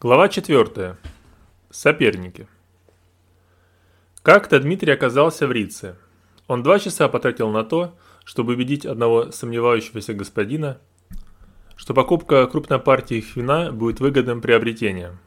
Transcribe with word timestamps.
Глава 0.00 0.28
4. 0.28 0.96
Соперники. 1.70 2.46
Как-то 4.22 4.60
Дмитрий 4.60 4.92
оказался 4.92 5.48
в 5.48 5.50
Рице. 5.50 5.96
Он 6.46 6.62
два 6.62 6.78
часа 6.78 7.08
потратил 7.08 7.50
на 7.50 7.64
то, 7.64 7.96
чтобы 8.24 8.52
убедить 8.52 8.86
одного 8.86 9.32
сомневающегося 9.32 10.14
господина, 10.14 10.78
что 11.74 11.94
покупка 11.94 12.46
крупной 12.46 12.78
партии 12.78 13.16
их 13.16 13.34
вина 13.34 13.72
будет 13.72 13.98
выгодным 13.98 14.40
приобретением. 14.40 15.18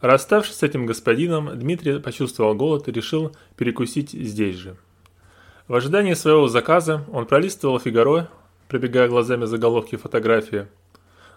Расставшись 0.00 0.56
с 0.56 0.62
этим 0.62 0.86
господином, 0.86 1.58
Дмитрий 1.58 2.00
почувствовал 2.00 2.54
голод 2.54 2.88
и 2.88 2.92
решил 2.92 3.36
перекусить 3.58 4.12
здесь 4.12 4.56
же. 4.56 4.78
В 5.68 5.74
ожидании 5.74 6.14
своего 6.14 6.48
заказа 6.48 7.04
он 7.12 7.26
пролистывал 7.26 7.78
«Фигаро», 7.80 8.30
пробегая 8.66 9.08
глазами 9.08 9.44
заголовки 9.44 9.96
фотографии– 9.96 10.68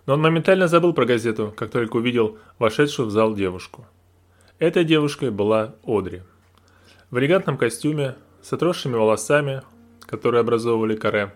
но 0.05 0.13
он 0.13 0.21
моментально 0.21 0.67
забыл 0.67 0.93
про 0.93 1.05
газету, 1.05 1.53
как 1.55 1.71
только 1.71 1.97
увидел 1.97 2.37
вошедшую 2.57 3.07
в 3.07 3.11
зал 3.11 3.35
девушку. 3.35 3.85
Этой 4.59 4.83
девушкой 4.83 5.31
была 5.31 5.75
Одри. 5.83 6.21
В 7.11 7.17
элегантном 7.17 7.57
костюме, 7.57 8.15
с 8.41 8.51
отросшими 8.51 8.95
волосами, 8.95 9.61
которые 10.01 10.41
образовывали 10.41 10.95
каре. 10.95 11.33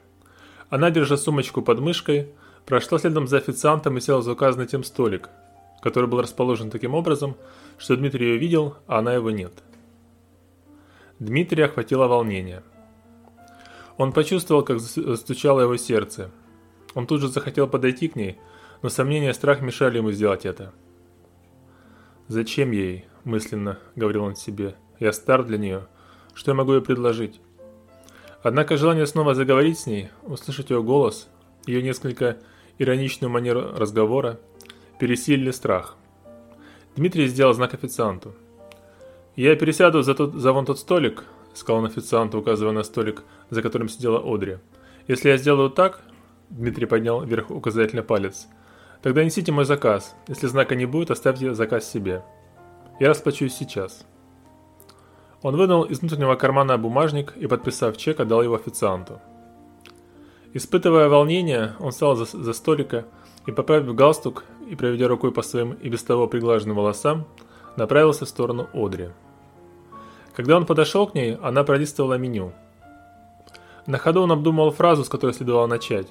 Она, 0.69 0.89
держа 0.89 1.17
сумочку 1.17 1.61
под 1.61 1.79
мышкой, 1.79 2.29
прошла 2.65 2.99
следом 2.99 3.27
за 3.27 3.37
официантом 3.37 3.97
и 3.97 4.01
села 4.01 4.21
за 4.21 4.33
указанный 4.33 4.67
тем 4.67 4.83
столик, 4.83 5.29
который 5.81 6.09
был 6.09 6.21
расположен 6.21 6.69
таким 6.69 6.93
образом, 6.93 7.35
что 7.77 7.95
Дмитрий 7.95 8.27
ее 8.27 8.37
видел, 8.37 8.75
а 8.87 8.99
она 8.99 9.13
его 9.13 9.31
нет. 9.31 9.53
Дмитрия 11.19 11.65
охватило 11.65 12.07
волнение. 12.07 12.63
Он 13.97 14.11
почувствовал, 14.11 14.63
как 14.63 14.79
застучало 14.79 15.61
его 15.61 15.77
сердце. 15.77 16.31
Он 16.95 17.05
тут 17.05 17.21
же 17.21 17.27
захотел 17.27 17.67
подойти 17.67 18.07
к 18.07 18.15
ней, 18.15 18.39
но 18.83 18.89
сомнения 18.89 19.29
и 19.29 19.33
страх 19.33 19.61
мешали 19.61 19.97
ему 19.97 20.11
сделать 20.11 20.45
это. 20.45 20.73
«Зачем 22.27 22.71
ей?»– 22.71 23.05
мысленно 23.23 23.79
говорил 23.95 24.25
он 24.25 24.35
себе. 24.35 24.75
«Я 24.99 25.13
стар 25.13 25.43
для 25.43 25.57
нее. 25.57 25.87
Что 26.33 26.51
я 26.51 26.55
могу 26.55 26.73
ей 26.73 26.81
предложить?» 26.81 27.39
Однако 28.43 28.75
желание 28.75 29.07
снова 29.07 29.35
заговорить 29.35 29.79
с 29.79 29.87
ней, 29.87 30.09
услышать 30.23 30.69
ее 30.69 30.83
голос, 30.83 31.29
ее 31.65 31.81
несколько 31.81 32.37
ироничную 32.77 33.31
манеру 33.31 33.71
разговора, 33.73 34.37
пересилили 34.99 35.51
страх. 35.51 35.95
Дмитрий 36.97 37.27
сделал 37.27 37.53
знак 37.53 37.73
официанту. 37.73 38.35
«Я 39.37 39.55
пересяду 39.55 40.01
за, 40.01 40.13
тот, 40.13 40.33
за 40.33 40.51
вон 40.51 40.65
тот 40.65 40.77
столик»,– 40.77 41.23
сказал 41.53 41.79
он 41.79 41.85
официанту, 41.85 42.39
указывая 42.39 42.73
на 42.73 42.83
столик, 42.83 43.23
за 43.49 43.61
которым 43.61 43.87
сидела 43.87 44.19
Одри. 44.19 44.57
«Если 45.07 45.29
я 45.29 45.37
сделаю 45.37 45.69
так...»– 45.69 46.01
Дмитрий 46.49 46.85
поднял 46.85 47.23
вверх 47.23 47.49
указательный 47.49 48.03
палец– 48.03 48.47
Тогда 49.03 49.21
несите 49.25 49.51
мой 49.51 49.65
заказ. 49.65 50.15
Если 50.29 50.47
знака 50.47 50.75
не 50.75 50.85
будет, 50.85 51.11
оставьте 51.11 51.53
заказ 51.53 51.85
себе. 51.85 52.23
Я 53.01 53.09
расплачусь 53.09 53.53
сейчас. 53.53 54.05
Он 55.41 55.57
вынул 55.57 55.83
из 55.83 55.99
внутреннего 55.99 56.35
кармана 56.35 56.77
бумажник 56.77 57.35
и, 57.35 57.45
подписав 57.47 57.97
чек, 57.97 58.21
отдал 58.21 58.41
его 58.41 58.55
официанту. 58.55 59.19
Испытывая 60.53 61.09
волнение, 61.09 61.73
он 61.79 61.91
встал 61.91 62.15
за, 62.15 62.25
за 62.25 62.53
столика 62.53 63.05
и, 63.45 63.51
поправив 63.51 63.93
галстук 63.93 64.45
и 64.69 64.75
проведя 64.75 65.09
рукой 65.09 65.33
по 65.33 65.41
своим 65.41 65.73
и 65.73 65.89
без 65.89 66.01
того 66.03 66.27
приглаженным 66.27 66.77
волосам, 66.77 67.27
направился 67.75 68.23
в 68.23 68.29
сторону 68.29 68.69
Одри. 68.71 69.09
Когда 70.33 70.55
он 70.55 70.65
подошел 70.65 71.07
к 71.07 71.13
ней, 71.13 71.35
она 71.41 71.65
пролистывала 71.65 72.17
меню. 72.17 72.53
На 73.85 73.97
ходу 73.97 74.21
он 74.21 74.31
обдумывал 74.31 74.71
фразу, 74.71 75.03
с 75.03 75.09
которой 75.09 75.33
следовало 75.33 75.67
начать, 75.67 76.07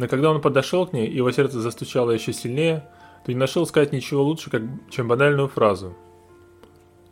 но 0.00 0.08
когда 0.08 0.30
он 0.30 0.40
подошел 0.40 0.86
к 0.86 0.94
ней, 0.94 1.10
его 1.10 1.30
сердце 1.30 1.60
застучало 1.60 2.12
еще 2.12 2.32
сильнее, 2.32 2.88
то 3.22 3.30
не 3.30 3.38
нашел 3.38 3.66
сказать 3.66 3.92
ничего 3.92 4.22
лучше, 4.22 4.48
как, 4.48 4.62
чем 4.88 5.08
банальную 5.08 5.46
фразу. 5.46 5.94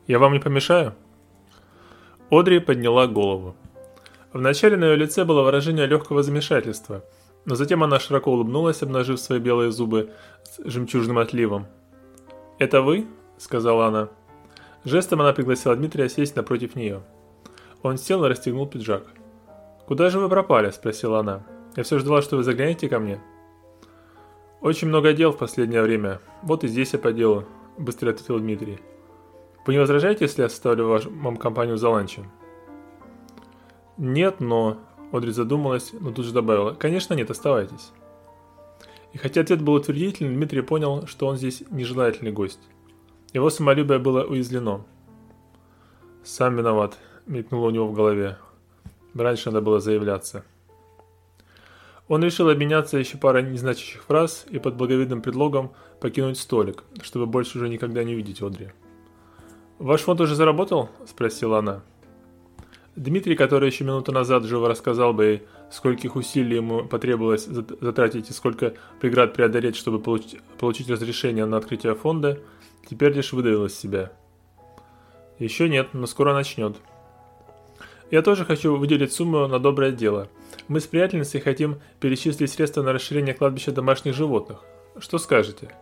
«Я 0.07 0.19
вам 0.19 0.33
не 0.33 0.39
помешаю?» 0.39 0.95
Одри 2.31 2.61
подняла 2.61 3.07
голову. 3.07 3.55
Вначале 4.33 4.79
на 4.79 4.87
ее 4.87 4.97
лице 4.97 5.27
было 5.27 5.43
выражение 5.43 5.85
легкого 5.85 6.23
замешательства, 6.23 7.05
но 7.45 7.57
затем 7.57 7.85
она 7.85 8.01
широко 8.01 8.33
улыбнулась, 8.33 8.83
обнажив 8.83 9.21
свои 9.21 9.39
белые 9.39 9.71
зубы 9.71 10.11
с 10.45 10.59
жемчужным 10.65 11.19
отливом. 11.19 11.67
«Это 12.59 12.81
вы?»– 12.81 13.07
сказала 13.37 13.89
она. 13.89 14.09
Жестом 14.87 15.21
она 15.21 15.35
пригласила 15.35 15.77
Дмитрия 15.77 16.09
сесть 16.09 16.37
напротив 16.37 16.75
нее. 16.75 17.03
Он 17.83 17.99
сел 17.99 18.25
и 18.25 18.29
расстегнул 18.29 18.67
пиджак. 18.67 19.03
«Куда 19.87 20.09
же 20.09 20.19
вы 20.19 20.31
пропали?»– 20.31 20.71
спросила 20.73 21.19
она. 21.19 21.43
Я 21.79 21.85
все 21.85 22.01
ждала, 22.01 22.23
что 22.23 22.37
вы 22.37 22.43
заглянете 22.43 22.89
ко 22.89 22.99
мне. 22.99 23.21
Очень 24.61 24.89
много 24.89 25.13
дел 25.13 25.31
в 25.31 25.39
последнее 25.39 25.81
время. 25.81 26.21
Вот 26.43 26.65
и 26.65 26.67
здесь 26.67 26.93
я 26.93 26.99
по 26.99 27.13
делу, 27.13 27.45
быстро 27.77 28.11
ответил 28.11 28.41
Дмитрий. 28.41 28.81
Вы 29.65 29.75
не 29.75 29.79
возражаете, 29.79 30.25
если 30.25 30.43
я 30.43 30.49
составлю 30.49 30.99
вам 31.07 31.37
компанию 31.37 31.77
за 31.77 31.89
ланчем? 31.89 32.33
Нет, 33.97 34.41
но... 34.41 34.79
Одри 35.13 35.31
задумалась, 35.31 35.93
но 35.93 36.11
тут 36.11 36.25
же 36.25 36.33
добавила. 36.33 36.73
Конечно 36.75 37.15
нет, 37.15 37.31
оставайтесь. 37.31 37.93
И 39.13 39.19
хотя 39.19 39.43
ответ 39.43 39.63
был 39.63 39.75
утвердительный, 39.75 40.35
Дмитрий 40.35 40.63
понял, 40.63 41.07
что 41.07 41.29
он 41.29 41.37
здесь 41.37 41.63
нежелательный 41.71 42.33
гость. 42.33 42.69
Его 43.33 43.51
самолюбие 43.51 44.01
было 44.01 44.25
уязвлено. 44.25 44.85
«Сам 46.25 46.57
виноват»,— 46.57 46.99
мелькнуло 47.27 47.69
у 47.69 47.71
него 47.71 47.87
в 47.87 47.93
голове. 47.93 48.37
Раньше 49.15 49.53
надо 49.53 49.61
было 49.61 49.79
заявляться. 49.79 50.45
Он 52.09 52.25
решил 52.25 52.49
обменяться 52.49 52.97
еще 52.97 53.19
парой 53.19 53.43
незначащих 53.43 54.03
фраз 54.03 54.47
и 54.51 54.59
под 54.59 54.77
благовидным 54.77 55.21
предлогом 55.21 55.73
покинуть 56.01 56.39
столик, 56.39 56.85
чтобы 57.03 57.27
больше 57.27 57.59
уже 57.59 57.69
никогда 57.69 58.03
не 58.03 58.15
видеть 58.15 58.41
Одри. 58.41 58.69
«Ваш 59.79 60.01
фонд 60.01 60.21
уже 60.23 60.35
заработал?»– 60.35 60.89
спросила 61.07 61.59
она. 61.59 61.83
Дмитрий, 62.97 63.37
который 63.37 63.69
еще 63.69 63.85
минуту 63.85 64.11
назад 64.11 64.43
живо 64.43 64.69
рассказал 64.69 65.13
бы 65.13 65.25
ей, 65.25 65.43
скольких 65.71 66.17
усилий 66.17 66.57
ему 66.57 66.85
потребовалось 66.85 67.45
затратить 67.45 68.31
и 68.31 68.33
сколько 68.33 68.75
преград 69.01 69.35
преодолеть, 69.35 69.77
чтобы 69.77 70.01
получить, 70.01 70.41
получить 70.59 70.91
разрешение 70.91 71.45
на 71.45 71.59
открытие 71.59 71.95
фонда, 71.95 72.41
теперь 72.91 73.13
лишь 73.13 73.33
выдавил 73.33 73.67
из 73.67 73.79
себя. 73.79 74.11
«Еще 75.39 75.69
нет, 75.69 75.91
но 75.93 76.07
скоро 76.07 76.35
начнет», 76.35 76.77
я 78.11 78.23
тоже 78.23 78.45
хочу 78.45 78.77
выделить 78.77 79.13
сумму 79.13 79.47
на 79.47 79.59
доброе 79.59 79.93
дело. 79.93 80.29
Мы 80.67 80.81
с 80.81 80.87
приятельницей 80.87 81.41
хотим 81.41 81.77
перечислить 82.01 82.51
средства 82.51 82.83
на 82.83 82.93
расширение 82.93 83.35
кладбища 83.35 83.73
домашних 83.73 84.15
животных. 84.15 84.61
Что 84.99 85.19
скажете? 85.19 85.75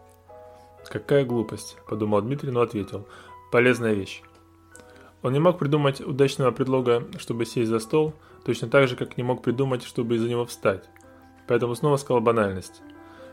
Какая 0.88 1.24
глупость, 1.24 1.76
подумал 1.88 2.22
Дмитрий, 2.22 2.50
но 2.50 2.60
ответил. 2.60 3.06
Полезная 3.52 3.94
вещь. 3.94 4.22
Он 5.22 5.32
не 5.32 5.38
мог 5.38 5.58
придумать 5.58 6.00
удачного 6.00 6.50
предлога, 6.50 7.04
чтобы 7.18 7.46
сесть 7.46 7.68
за 7.68 7.78
стол, 7.78 8.12
точно 8.44 8.68
так 8.68 8.88
же, 8.88 8.96
как 8.96 9.16
не 9.16 9.22
мог 9.22 9.42
придумать, 9.42 9.82
чтобы 9.82 10.16
из-за 10.16 10.28
него 10.28 10.46
встать. 10.46 10.84
Поэтому 11.48 11.74
снова 11.74 11.96
сказал 11.96 12.20
банальность. 12.20 12.82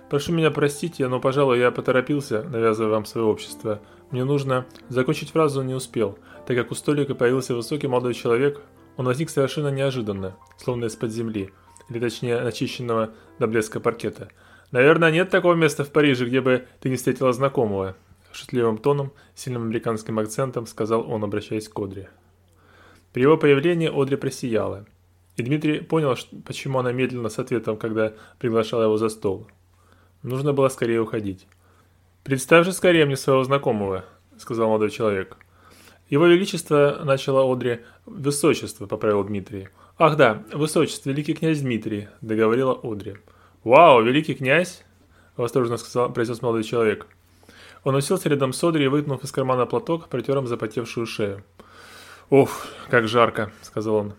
«Прошу 0.10 0.34
меня 0.34 0.52
простить, 0.52 1.00
но, 1.00 1.20
пожалуй, 1.20 1.60
я 1.60 1.72
поторопился, 1.72 2.44
навязывая 2.44 2.92
вам 2.92 3.06
свое 3.06 3.26
общество. 3.26 3.82
Мне 4.12 4.24
нужно...» 4.24 4.66
Закончить 4.90 5.32
фразу 5.32 5.62
не 5.64 5.74
успел, 5.74 6.18
так 6.46 6.56
как 6.58 6.72
у 6.72 6.76
столика 6.76 7.16
появился 7.16 7.56
высокий 7.56 7.88
молодой 7.88 8.14
человек, 8.14 8.62
он 8.98 9.06
возник 9.06 9.30
совершенно 9.30 9.70
неожиданно, 9.70 10.36
словно 10.58 10.86
из-под 10.86 11.12
земли, 11.12 11.52
или 11.90 12.00
точнее 12.00 12.42
начищенного 12.42 13.12
до 13.40 13.48
блеска 13.48 13.80
паркета. 13.80 14.30
«Наверное, 14.72 15.12
нет 15.12 15.30
такого 15.30 15.54
места 15.54 15.84
в 15.84 15.92
Париже, 15.92 16.26
где 16.26 16.42
бы 16.42 16.66
ты 16.80 16.90
не 16.90 16.96
встретила 16.96 17.34
знакомого», 17.34 17.96
шутливым 18.32 18.78
тоном, 18.78 19.12
сильным 19.36 19.64
американским 19.64 20.20
акцентом 20.20 20.66
сказал 20.66 21.10
он, 21.10 21.24
обращаясь 21.24 21.70
к 21.70 21.80
Одри. 21.80 22.08
При 23.12 23.22
его 23.22 23.38
появлении 23.38 23.92
Одри 23.94 24.16
просияла, 24.16 24.86
и 25.36 25.44
Дмитрий 25.44 25.82
понял, 25.82 26.16
почему 26.46 26.80
она 26.80 26.92
медленно 26.92 27.30
с 27.30 27.40
ответом, 27.40 27.78
когда 27.78 28.14
приглашала 28.40 28.84
его 28.84 28.98
за 28.98 29.10
стол. 29.10 29.48
Нужно 30.22 30.54
было 30.54 30.70
скорее 30.70 31.02
уходить. 31.02 31.48
«Представь 32.24 32.66
же 32.66 32.72
скорее 32.72 33.06
мне 33.06 33.18
своего 33.18 33.44
знакомого»,— 33.44 34.06
сказал 34.38 34.70
молодой 34.70 34.90
человек. 34.90 35.38
«Его 36.14 36.28
Величество»,— 36.28 37.02
начала 37.04 37.42
Одри,— 37.52 37.80
«Высочество»,— 38.06 38.86
поправил 38.88 39.24
Дмитрий. 39.24 39.70
«Ах 39.98 40.16
да, 40.16 40.44
Высочество, 40.54 41.10
Великий 41.10 41.34
князь 41.34 41.62
Дмитрий»,— 41.62 42.08
договорила 42.22 42.80
Одри. 42.84 43.16
«Вау, 43.64 44.04
Великий 44.04 44.36
князь!»— 44.36 44.86
восторженно 45.38 45.78
сказал, 45.78 46.14
произнес 46.14 46.44
молодой 46.44 46.66
человек. 46.66 47.08
Он 47.84 47.96
уселся 47.96 48.30
рядом 48.30 48.54
с 48.54 48.64
Одри 48.64 48.86
и, 48.86 48.88
вытянув 48.90 49.24
из 49.24 49.32
кармана 49.32 49.66
платок, 49.66 50.08
протер 50.08 50.38
им 50.38 50.46
запотевшую 50.46 51.08
шею. 51.08 51.44
«Ух, 52.30 52.68
как 52.92 53.08
жарко»,— 53.08 53.52
сказал 53.64 53.96
он. 53.96 54.14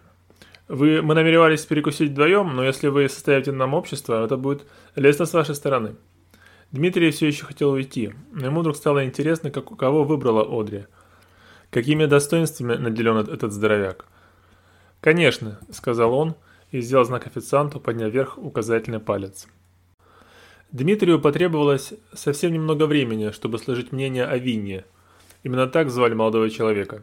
«Вы, 0.66 1.00
мы 1.00 1.14
намеревались 1.14 1.64
перекусить 1.64 2.10
вдвоем, 2.10 2.56
но 2.56 2.64
если 2.64 2.88
вы 2.88 3.08
составите 3.08 3.52
нам 3.52 3.72
общество, 3.72 4.24
это 4.24 4.36
будет 4.36 4.66
лестно 4.96 5.26
с 5.26 5.32
вашей 5.32 5.54
стороны». 5.54 5.94
Дмитрий 6.72 7.12
все 7.12 7.28
еще 7.28 7.44
хотел 7.44 7.70
уйти, 7.70 8.14
но 8.32 8.46
ему 8.46 8.62
вдруг 8.62 8.74
стало 8.74 9.04
интересно, 9.04 9.52
как, 9.52 9.76
кого 9.76 10.02
выбрала 10.02 10.42
Одри— 10.42 10.86
Какими 11.74 12.06
достоинствами 12.06 12.76
наделен 12.76 13.16
этот 13.16 13.52
здоровяк? 13.52 14.06
«Конечно»,— 15.00 15.58
сказал 15.72 16.14
он 16.14 16.36
и 16.70 16.80
сделал 16.80 17.04
знак 17.04 17.26
официанту, 17.26 17.80
подняв 17.80 18.12
вверх 18.12 18.38
указательный 18.38 19.00
палец. 19.00 19.48
Дмитрию 20.70 21.20
потребовалось 21.20 21.94
совсем 22.12 22.52
немного 22.52 22.86
времени, 22.86 23.32
чтобы 23.32 23.58
сложить 23.58 23.90
мнение 23.90 24.24
о 24.24 24.38
Винне. 24.38 24.84
Именно 25.42 25.66
так 25.66 25.90
звали 25.90 26.14
молодого 26.14 26.48
человека. 26.48 27.02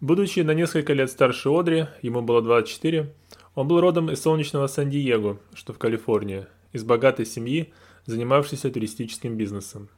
Будучи 0.00 0.40
на 0.40 0.54
несколько 0.54 0.94
лет 0.94 1.10
старше 1.10 1.50
Одри, 1.50 1.88
ему 2.00 2.22
было 2.22 2.40
24, 2.40 3.12
он 3.54 3.68
был 3.68 3.78
родом 3.82 4.10
из 4.10 4.22
солнечного 4.22 4.68
Сан-Диего, 4.68 5.38
что 5.52 5.74
в 5.74 5.78
Калифорнии, 5.78 6.46
из 6.72 6.82
богатой 6.82 7.26
семьи, 7.26 7.74
занимавшейся 8.06 8.70
туристическим 8.70 9.36
бизнесом. 9.36 9.90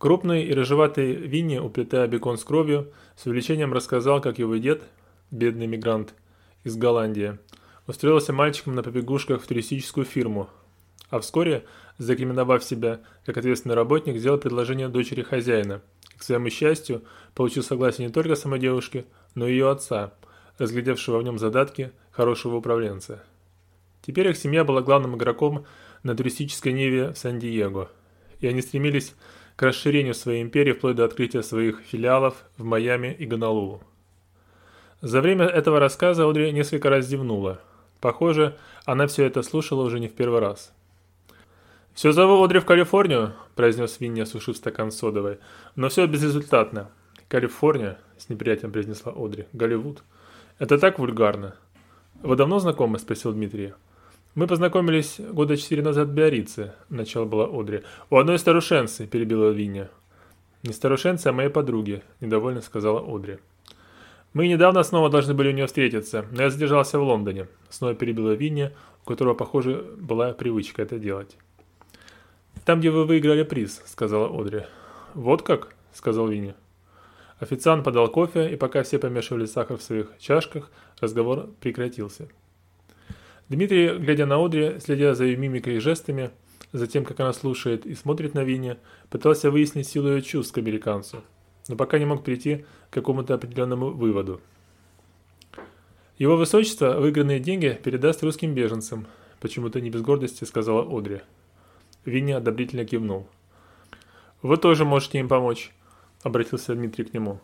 Крупный 0.00 0.44
и 0.44 0.54
рыжеватый 0.54 1.12
Винни, 1.12 1.58
уплетая 1.58 2.08
бекон 2.08 2.38
с 2.38 2.44
кровью, 2.44 2.90
с 3.16 3.26
увлечением 3.26 3.74
рассказал, 3.74 4.22
как 4.22 4.38
его 4.38 4.56
дед, 4.56 4.82
бедный 5.30 5.66
мигрант 5.66 6.14
из 6.64 6.74
Голландии, 6.78 7.38
устроился 7.86 8.32
мальчиком 8.32 8.74
на 8.74 8.82
побегушках 8.82 9.42
в 9.42 9.46
туристическую 9.46 10.06
фирму, 10.06 10.48
а 11.10 11.20
вскоре, 11.20 11.66
закременовав 11.98 12.64
себя 12.64 13.00
как 13.26 13.36
ответственный 13.36 13.74
работник, 13.74 14.16
сделал 14.16 14.38
предложение 14.38 14.88
дочери 14.88 15.20
хозяина. 15.20 15.82
И, 16.14 16.18
к 16.18 16.22
своему 16.22 16.48
счастью, 16.48 17.02
получил 17.34 17.62
согласие 17.62 18.06
не 18.06 18.12
только 18.12 18.36
самой 18.36 18.58
девушки, 18.58 19.04
но 19.34 19.46
и 19.46 19.52
ее 19.52 19.70
отца, 19.70 20.14
разглядевшего 20.56 21.18
в 21.18 21.24
нем 21.24 21.38
задатки 21.38 21.92
хорошего 22.10 22.56
управленца. 22.56 23.22
Теперь 24.00 24.28
их 24.28 24.38
семья 24.38 24.64
была 24.64 24.80
главным 24.80 25.16
игроком 25.16 25.66
на 26.02 26.16
туристической 26.16 26.72
ниве 26.72 27.10
в 27.12 27.18
Сан-Диего, 27.18 27.90
и 28.40 28.46
они 28.46 28.62
стремились 28.62 29.12
к 29.60 29.62
расширению 29.62 30.14
своей 30.14 30.40
империи 30.40 30.72
вплоть 30.72 30.96
до 30.96 31.04
открытия 31.04 31.42
своих 31.42 31.80
филиалов 31.80 32.34
в 32.56 32.64
Майами 32.64 33.14
и 33.18 33.26
Гонолулу. 33.26 33.82
За 35.02 35.20
время 35.20 35.44
этого 35.44 35.78
рассказа 35.78 36.26
Одри 36.26 36.50
несколько 36.50 36.88
раз 36.88 37.04
зевнула. 37.04 37.60
Похоже, 38.00 38.56
она 38.86 39.06
все 39.06 39.26
это 39.26 39.42
слушала 39.42 39.82
уже 39.82 40.00
не 40.00 40.08
в 40.08 40.14
первый 40.14 40.40
раз. 40.40 40.72
«Все 41.92 42.12
зову 42.12 42.42
Одри 42.42 42.58
в 42.58 42.64
Калифорнию»,– 42.64 43.34
произнес 43.54 44.00
Винни, 44.00 44.22
осушив 44.22 44.56
стакан 44.56 44.90
содовой. 44.90 45.36
«Но 45.76 45.90
все 45.90 46.06
безрезультатно». 46.06 46.88
«Калифорния?»– 47.28 47.98
с 48.16 48.30
неприятием 48.30 48.72
произнесла 48.72 49.12
Одри. 49.14 49.44
«Голливуд». 49.52 50.02
«Это 50.58 50.78
так 50.78 50.98
вульгарно». 50.98 51.54
«Вы 52.22 52.34
давно 52.34 52.60
знакомы?»– 52.60 52.98
спросил 52.98 53.34
Дмитрий. 53.34 53.74
«Мы 54.36 54.46
познакомились 54.46 55.18
года 55.18 55.56
четыре 55.56 55.82
назад 55.82 56.08
в 56.08 56.12
Биорице»,– 56.12 56.72
начал 56.88 57.26
была 57.26 57.46
Одри. 57.46 57.82
«У 58.10 58.16
одной 58.16 58.38
старушенцы»,– 58.38 59.06
перебила 59.08 59.50
Винни. 59.50 59.88
«Не 60.62 60.72
старушенцы, 60.72 61.26
а 61.26 61.32
моей 61.32 61.48
подруги»,– 61.48 62.04
недовольно 62.20 62.60
сказала 62.60 63.00
Одри. 63.00 63.38
«Мы 64.32 64.46
недавно 64.46 64.84
снова 64.84 65.10
должны 65.10 65.34
были 65.34 65.48
у 65.48 65.52
нее 65.52 65.66
встретиться, 65.66 66.26
но 66.30 66.42
я 66.42 66.50
задержался 66.50 67.00
в 67.00 67.02
Лондоне»,– 67.02 67.48
снова 67.70 67.96
перебила 67.96 68.30
Винни, 68.30 68.70
у 69.04 69.08
которого, 69.08 69.34
похоже, 69.34 69.84
была 69.98 70.32
привычка 70.32 70.82
это 70.82 71.00
делать. 71.00 71.36
«Там, 72.64 72.78
где 72.78 72.90
вы 72.90 73.06
выиграли 73.06 73.42
приз»,– 73.42 73.82
сказала 73.86 74.28
Одри. 74.28 74.60
«Вот 75.14 75.42
как?»– 75.42 75.74
сказал 75.92 76.28
Винни. 76.28 76.54
Официант 77.40 77.84
подал 77.84 78.06
кофе, 78.06 78.52
и 78.52 78.54
пока 78.54 78.84
все 78.84 79.00
помешивали 79.00 79.46
сахар 79.46 79.76
в 79.76 79.82
своих 79.82 80.12
чашках, 80.20 80.70
разговор 81.00 81.48
прекратился. 81.60 82.28
Дмитрий, 83.50 83.98
глядя 83.98 84.26
на 84.26 84.42
Одри, 84.42 84.78
следя 84.78 85.14
за 85.16 85.24
ее 85.24 85.36
мимикой 85.36 85.74
и 85.74 85.80
жестами, 85.80 86.30
за 86.70 86.86
тем, 86.86 87.04
как 87.04 87.18
она 87.18 87.32
слушает 87.32 87.84
и 87.84 87.96
смотрит 87.96 88.32
на 88.32 88.44
Винни, 88.44 88.76
пытался 89.10 89.50
выяснить 89.50 89.88
силу 89.88 90.08
ее 90.08 90.22
чувств 90.22 90.54
к 90.54 90.58
американцу, 90.58 91.24
но 91.66 91.74
пока 91.74 91.98
не 91.98 92.04
мог 92.04 92.22
прийти 92.22 92.64
к 92.90 92.94
какому-то 92.94 93.34
определенному 93.34 93.90
выводу. 93.90 94.40
«Его 96.16 96.36
высочество 96.36 97.00
выигранные 97.00 97.40
деньги 97.40 97.76
передаст 97.82 98.22
русским 98.22 98.54
беженцам», 98.54 99.08
почему-то 99.40 99.80
не 99.80 99.90
без 99.90 100.02
гордости 100.02 100.44
сказала 100.44 100.86
Одри. 100.88 101.22
Винни 102.04 102.30
одобрительно 102.30 102.84
кивнул. 102.84 103.26
«Вы 104.42 104.58
тоже 104.58 104.84
можете 104.84 105.18
им 105.18 105.26
помочь»,— 105.26 105.72
обратился 106.22 106.76
Дмитрий 106.76 107.04
к 107.04 107.12
нему. 107.12 107.40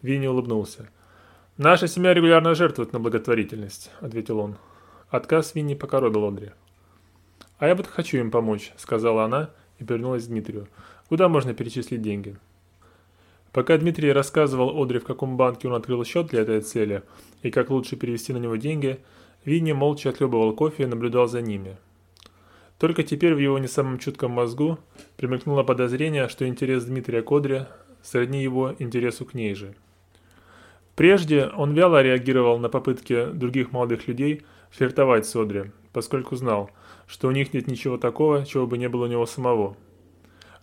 Винни 0.00 0.28
улыбнулся. 0.28 0.88
«Наша 1.56 1.88
семья 1.88 2.14
регулярно 2.14 2.54
жертвует 2.54 2.92
на 2.92 3.00
благотворительность»,— 3.00 3.90
ответил 4.00 4.38
он. 4.38 4.56
Отказ 5.10 5.56
Винни 5.56 5.74
покоробил 5.74 6.24
Одри. 6.24 6.50
«А 7.58 7.66
я 7.66 7.74
вот 7.74 7.88
хочу 7.88 8.18
им 8.18 8.30
помочь»,— 8.30 8.72
сказала 8.76 9.24
она 9.24 9.50
и 9.78 9.84
повернулась 9.84 10.24
к 10.24 10.28
Дмитрию. 10.28 10.68
«Куда 11.08 11.28
можно 11.28 11.52
перечислить 11.52 12.00
деньги?» 12.00 12.36
Пока 13.52 13.76
Дмитрий 13.76 14.12
рассказывал 14.12 14.80
Одри, 14.80 15.00
в 15.00 15.04
каком 15.04 15.36
банке 15.36 15.66
он 15.66 15.74
открыл 15.74 16.04
счет 16.04 16.28
для 16.28 16.42
этой 16.42 16.60
цели 16.60 17.02
и 17.42 17.50
как 17.50 17.70
лучше 17.70 17.96
перевести 17.96 18.32
на 18.32 18.38
него 18.38 18.54
деньги, 18.54 19.00
Винни 19.44 19.72
молча 19.72 20.10
отхлебывал 20.10 20.54
кофе 20.54 20.84
и 20.84 20.86
наблюдал 20.86 21.26
за 21.26 21.40
ними. 21.40 21.76
Только 22.78 23.02
теперь 23.02 23.34
в 23.34 23.38
его 23.38 23.58
не 23.58 23.66
самом 23.66 23.98
чутком 23.98 24.30
мозгу 24.30 24.78
примелькнуло 25.16 25.64
подозрение, 25.64 26.28
что 26.28 26.46
интерес 26.46 26.84
Дмитрия 26.84 27.22
к 27.22 27.32
Одри 27.32 27.62
сродни 28.02 28.40
его 28.40 28.76
интересу 28.78 29.24
к 29.24 29.34
ней 29.34 29.54
же. 29.54 29.74
Прежде 30.94 31.46
он 31.46 31.74
вяло 31.74 32.00
реагировал 32.00 32.60
на 32.60 32.68
попытки 32.68 33.32
других 33.32 33.72
молодых 33.72 34.06
людей– 34.06 34.42
флиртовать 34.70 35.26
с 35.26 35.36
Одри, 35.36 35.72
поскольку 35.92 36.36
знал, 36.36 36.70
что 37.06 37.28
у 37.28 37.30
них 37.32 37.52
нет 37.52 37.66
ничего 37.66 37.98
такого, 37.98 38.46
чего 38.46 38.66
бы 38.66 38.78
не 38.78 38.88
было 38.88 39.04
у 39.04 39.08
него 39.08 39.26
самого. 39.26 39.76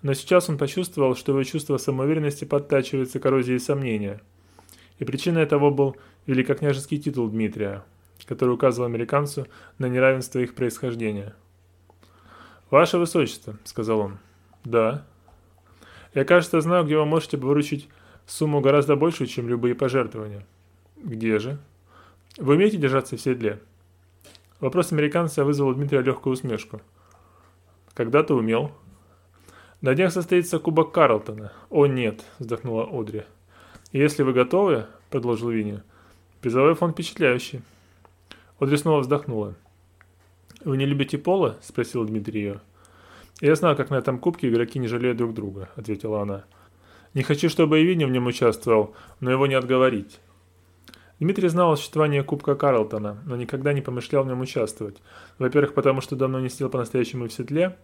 Но 0.01 0.13
сейчас 0.13 0.49
он 0.49 0.57
почувствовал, 0.57 1.15
что 1.15 1.31
его 1.31 1.43
чувство 1.43 1.77
самоуверенности 1.77 2.45
подтачивается 2.45 3.19
коррозией 3.19 3.59
сомнения. 3.59 4.21
И 4.99 5.05
причиной 5.05 5.45
того 5.45 5.71
был 5.71 5.97
великокняжеский 6.25 6.97
титул 6.97 7.29
Дмитрия, 7.29 7.83
который 8.25 8.53
указывал 8.53 8.87
американцу 8.87 9.47
на 9.77 9.87
неравенство 9.87 10.39
их 10.39 10.55
происхождения. 10.55 11.35
«Ваше 12.69 12.97
Высочество»,— 12.97 13.57
сказал 13.63 13.99
он. 13.99 14.19
«Да». 14.63 15.05
«Я, 16.13 16.25
кажется, 16.25 16.61
знаю, 16.61 16.83
где 16.85 16.97
вы 16.97 17.05
можете 17.05 17.37
выручить 17.37 17.87
сумму 18.25 18.59
гораздо 18.59 18.95
большую, 18.95 19.27
чем 19.27 19.47
любые 19.47 19.75
пожертвования». 19.75 20.45
«Где 20.97 21.39
же?» 21.39 21.59
«Вы 22.37 22.55
умеете 22.55 22.77
держаться 22.77 23.15
в 23.15 23.21
седле?» 23.21 23.59
Вопрос 24.59 24.91
американца 24.91 25.45
вызвал 25.45 25.69
у 25.69 25.73
Дмитрия 25.75 26.01
легкую 26.01 26.33
усмешку. 26.33 26.81
«Когда-то 27.93 28.35
умел». 28.35 28.71
«На 29.81 29.93
днях 29.93 30.11
состоится 30.11 30.57
Кубок 30.57 30.91
Карлтона». 30.91 31.51
«О, 31.69 31.85
нет»,– 31.85 32.25
вздохнула 32.39 32.87
Одри. 32.91 33.23
«Если 33.91 34.23
вы 34.23 34.33
готовы»,– 34.33 34.87
продолжил 35.11 35.49
Винни,– 35.49 35.83
«призовой 36.41 36.73
фонд 36.73 36.93
впечатляющий». 36.93 37.61
Одри 38.59 38.77
снова 38.77 39.01
вздохнула. 39.01 39.53
«Вы 40.65 40.77
не 40.77 40.87
любите 40.87 41.19
пола?»– 41.19 41.57
спросил 41.61 42.03
Дмитрий 42.05 42.41
ее. 42.41 42.61
«Я 43.39 43.53
знаю, 43.53 43.75
как 43.75 43.91
на 43.91 43.95
этом 43.95 44.17
кубке 44.17 44.49
игроки 44.49 44.79
не 44.79 44.87
жалеют 44.87 45.17
друг 45.17 45.35
друга»,– 45.35 45.69
ответила 45.75 46.23
она. 46.23 46.45
«Не 47.13 47.21
хочу, 47.21 47.49
чтобы 47.49 47.79
и 47.79 47.85
Винни 47.85 48.05
в 48.05 48.09
нем 48.09 48.25
участвовал, 48.25 48.95
но 49.19 49.29
его 49.29 49.45
не 49.45 49.53
отговорить. 49.53 50.19
Дмитрий 51.19 51.49
знал 51.49 51.71
о 51.71 51.77
существовании 51.77 52.21
Кубка 52.21 52.55
Карлтона, 52.55 53.17
но 53.25 53.35
никогда 53.35 53.73
не 53.73 53.81
помышлял 53.81 54.23
в 54.23 54.27
нем 54.27 54.41
участвовать. 54.41 54.97
Во-первых, 55.39 55.73
потому 55.73 55.99
что 56.01 56.15
давно 56.15 56.39
не 56.39 56.49
сидел 56.49 56.69
по-настоящему 56.69 57.27
в 57.27 57.33
седле, 57.33 57.75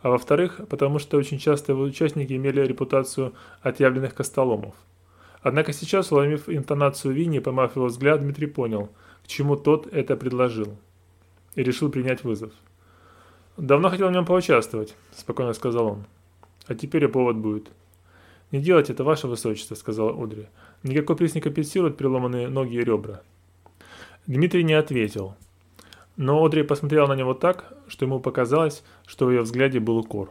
а 0.00 0.08
во-вторых, 0.08 0.60
потому 0.68 0.98
что 0.98 1.18
очень 1.18 1.38
часто 1.38 1.72
его 1.72 1.82
участники 1.82 2.32
имели 2.32 2.62
репутацию 2.62 3.34
отъявленных 3.60 4.14
костоломов. 4.14 4.74
Однако 5.42 5.74
сейчас, 5.74 6.10
уловив 6.10 6.48
интонацию 6.48 7.14
Винни 7.14 7.38
и 7.38 7.40
поймав 7.40 7.76
его 7.76 7.86
взгляд, 7.86 8.20
Дмитрий 8.20 8.46
понял, 8.46 8.88
к 9.24 9.26
чему 9.26 9.56
тот 9.56 9.86
это 9.86 10.16
предложил, 10.16 10.76
и 11.54 11.62
решил 11.62 11.90
принять 11.90 12.24
вызов. 12.24 12.52
«Давно 13.58 13.90
хотел 13.90 14.08
в 14.08 14.12
нем 14.12 14.24
поучаствовать»,– 14.24 14.94
спокойно 15.16 15.52
сказал 15.52 15.86
он. 15.86 16.04
«А 16.66 16.74
теперь 16.74 17.04
и 17.04 17.08
повод 17.08 17.36
будет». 17.36 17.70
«Не 18.52 18.60
делайте 18.60 18.92
это, 18.92 19.04
ваше 19.04 19.28
высочество»,– 19.28 19.74
сказала 19.76 20.12
Одри. 20.22 20.46
Никакой 20.82 21.16
приз 21.16 21.34
не 21.34 21.40
компенсирует 21.40 21.96
переломанные 21.96 22.48
ноги 22.48 22.74
и 22.74 22.80
ребра. 22.80 23.22
Дмитрий 24.26 24.64
не 24.64 24.74
ответил. 24.74 25.34
Но 26.16 26.44
Одри 26.44 26.62
посмотрела 26.62 27.06
на 27.06 27.14
него 27.14 27.34
так, 27.34 27.72
что 27.86 28.04
ему 28.04 28.20
показалось, 28.20 28.82
что 29.06 29.26
в 29.26 29.30
ее 29.30 29.42
взгляде 29.42 29.80
был 29.80 29.98
укор. 29.98 30.30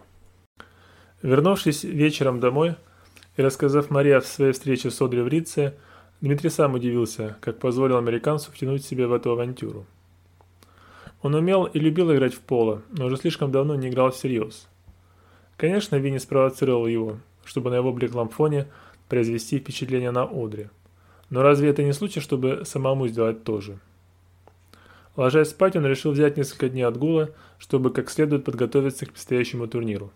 Вернувшись 1.21 1.83
вечером 1.83 2.39
домой 2.39 2.75
и 3.37 3.41
рассказав 3.41 3.89
Марии 3.89 4.11
о 4.11 4.21
своей 4.21 4.51
встрече 4.51 4.91
с 4.91 5.01
Одри 5.01 5.21
в 5.21 5.27
Рице, 5.27 5.75
Дмитрий 6.21 6.49
сам 6.49 6.73
удивился, 6.73 7.37
как 7.39 7.59
позволил 7.59 7.97
американцу 7.97 8.51
втянуть 8.51 8.85
себя 8.85 9.07
в 9.07 9.13
эту 9.13 9.31
авантюру. 9.31 9.85
Он 11.21 11.35
умел 11.35 11.65
и 11.65 11.79
любил 11.79 12.13
играть 12.13 12.33
в 12.33 12.39
поло, 12.39 12.81
но 12.91 13.05
уже 13.05 13.17
слишком 13.17 13.51
давно 13.51 13.75
не 13.75 13.89
играл 13.89 14.11
всерьез. 14.11 14.67
Конечно, 15.57 15.97
Винни 15.97 16.17
спровоцировал 16.17 16.87
его, 16.87 17.17
чтобы 17.49 17.71
на 17.71 17.77
его 17.77 17.91
блеклом 17.91 18.29
фоне– 18.29 18.67
произвести 19.09 19.59
впечатление 19.59 20.11
на 20.11 20.23
Одри. 20.23 20.69
Но 21.29 21.41
разве 21.41 21.69
это 21.69 21.83
не 21.83 21.93
случай, 21.93 22.21
чтобы 22.21 22.61
самому 22.63 23.07
сделать 23.07 23.43
то 23.43 23.59
же? 23.59 23.79
Ложась 25.15 25.49
спать, 25.49 25.75
он 25.75 25.85
решил 25.85 26.11
взять 26.11 26.37
несколько 26.37 26.69
дней 26.69 26.83
отгула, 26.83 27.31
чтобы 27.57 27.91
как 27.91 28.09
следует 28.09 28.45
подготовиться 28.45 29.05
к 29.05 29.11
предстоящему 29.11 29.67
турниру. 29.67 30.11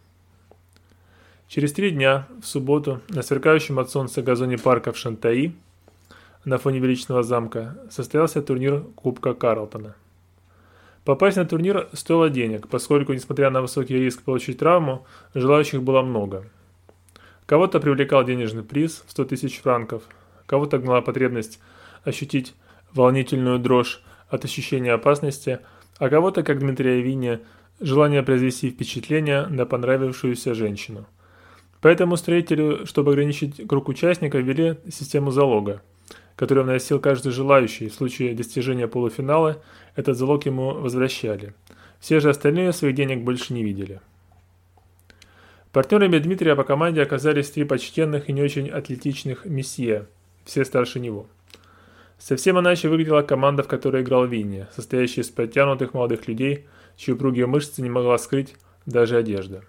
Через 1.47 1.73
три 1.73 1.91
дня, 1.91 2.27
в 2.41 2.45
субботу, 2.45 3.01
на 3.09 3.21
сверкающем 3.21 3.79
от 3.79 3.89
солнца 3.89 4.21
газоне 4.21 4.57
парка 4.57 4.91
в 4.91 4.97
Шантаи, 4.97 5.53
на 6.45 6.57
фоне 6.57 6.79
величного 6.79 7.21
замка, 7.21 7.77
состоялся 7.89 8.41
турнир 8.41 8.81
Кубка 8.95 9.33
Карлтона. 9.33 9.95
Попасть 11.03 11.37
на 11.37 11.45
турнир 11.45 11.89
стоило 11.93 12.29
денег, 12.29 12.69
поскольку, 12.69 13.13
несмотря 13.13 13.49
на 13.49 13.61
высокий 13.61 13.95
риск 13.95 14.21
получить 14.21 14.59
травму, 14.59 15.05
желающих 15.33 15.83
было 15.83 16.01
много. 16.01 16.45
Кого-то 17.45 17.79
привлекал 17.79 18.23
денежный 18.23 18.63
приз 18.63 19.03
в 19.05 19.11
100 19.11 19.25
тысяч 19.25 19.59
франков, 19.59 20.03
кого-то 20.45 20.77
гнала 20.77 21.01
потребность 21.01 21.59
ощутить 22.03 22.53
волнительную 22.93 23.59
дрожь 23.59 24.01
от 24.29 24.45
ощущения 24.45 24.93
опасности, 24.93 25.59
а 25.97 26.09
кого-то, 26.09 26.43
как 26.43 26.59
Дмитрия 26.59 27.01
Винни, 27.01 27.39
желание 27.79 28.23
произвести 28.23 28.69
впечатление 28.69 29.47
на 29.47 29.65
понравившуюся 29.65 30.53
женщину. 30.53 31.05
Поэтому 31.81 32.15
строители, 32.15 32.85
чтобы 32.85 33.11
ограничить 33.11 33.67
круг 33.67 33.89
участников, 33.89 34.41
ввели 34.41 34.77
систему 34.89 35.31
залога, 35.31 35.81
которую 36.37 36.63
вносил 36.63 36.99
каждый 36.99 37.33
желающий. 37.33 37.89
В 37.89 37.93
случае 37.93 38.33
достижения 38.33 38.87
полуфинала 38.87 39.61
этот 39.95 40.17
залог 40.17 40.45
ему 40.45 40.73
возвращали. 40.73 41.53
Все 41.99 42.21
же 42.21 42.29
остальные 42.29 42.71
своих 42.71 42.95
денег 42.95 43.23
больше 43.23 43.53
не 43.53 43.63
видели. 43.63 43.99
Партнерами 45.73 46.19
Дмитрия 46.19 46.55
по 46.55 46.63
команде 46.63 47.01
оказались 47.01 47.49
три 47.49 47.63
почтенных 47.63 48.29
и 48.29 48.33
не 48.33 48.43
очень 48.43 48.69
атлетичных 48.69 49.45
месье, 49.45 50.05
все 50.45 50.65
старше 50.65 50.99
него. 50.99 51.25
Совсем 52.19 52.59
иначе 52.59 52.89
выглядела 52.89 53.23
команда, 53.23 53.63
в 53.63 53.67
которой 53.67 54.03
играл 54.03 54.27
Винни, 54.27 54.67
состоящая 54.75 55.21
из 55.21 55.31
подтянутых 55.31 55.95
молодых 55.95 56.27
людей, 56.27 56.67
чьи 56.95 57.11
упругие 57.15 57.47
мышцы 57.47 57.81
не 57.81 57.89
могла 57.89 58.19
скрыть 58.19 58.53
даже 58.85 59.17
одежда. 59.17 59.63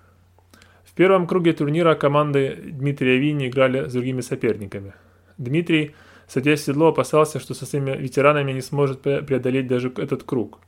В 0.85 0.93
первом 0.93 1.27
круге 1.27 1.55
турнира 1.55 1.95
команды 1.95 2.55
Дмитрия 2.63 3.17
Винни 3.17 3.49
играли 3.49 3.89
с 3.89 3.93
другими 3.95 4.21
соперниками. 4.21 4.93
Дмитрий, 5.39 5.95
садясь 6.29 6.61
в 6.61 6.65
седло, 6.65 6.89
опасался, 6.89 7.41
что 7.41 7.55
со 7.55 7.65
своими 7.65 7.97
ветеранами 7.97 8.53
не 8.53 8.61
сможет 8.61 9.01
преодолеть 9.01 9.69
даже 9.69 9.91
этот 9.97 10.23
круг. 10.23 10.61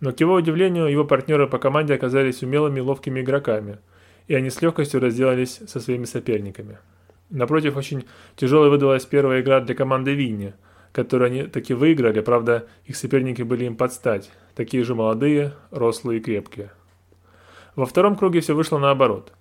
Но, 0.00 0.12
к 0.12 0.20
его 0.20 0.34
удивлению, 0.34 0.84
его 0.88 1.06
партнеры 1.06 1.46
по 1.46 1.56
команде 1.56 1.94
оказались 1.94 2.42
умелыми 2.42 2.80
и 2.80 2.82
ловкими 2.82 3.20
игроками– 3.20 3.78
и 4.28 4.34
они 4.34 4.50
с 4.50 4.60
легкостью 4.62 5.00
разделались 5.00 5.60
со 5.66 5.80
своими 5.80 6.04
соперниками. 6.04 6.78
Напротив, 7.30 7.76
очень 7.76 8.04
тяжелой 8.36 8.70
выдалась 8.70 9.04
первая 9.04 9.40
игра 9.40 9.60
для 9.60 9.74
команды 9.74 10.14
Винни, 10.14 10.54
которую 10.92 11.26
они 11.26 11.42
таки 11.44 11.74
выиграли, 11.74 12.20
правда, 12.20 12.66
их 12.84 12.96
соперники 12.96 13.42
были 13.42 13.64
им 13.64 13.76
под 13.76 13.92
стать, 13.92 14.30
такие 14.54 14.84
же 14.84 14.94
молодые, 14.94 15.52
рослые 15.70 16.20
и 16.20 16.22
крепкие. 16.22 16.70
Во 17.74 17.84
втором 17.84 18.16
круге 18.16 18.40
все 18.40 18.54
вышло 18.54 18.78
наоборот. 18.78 19.32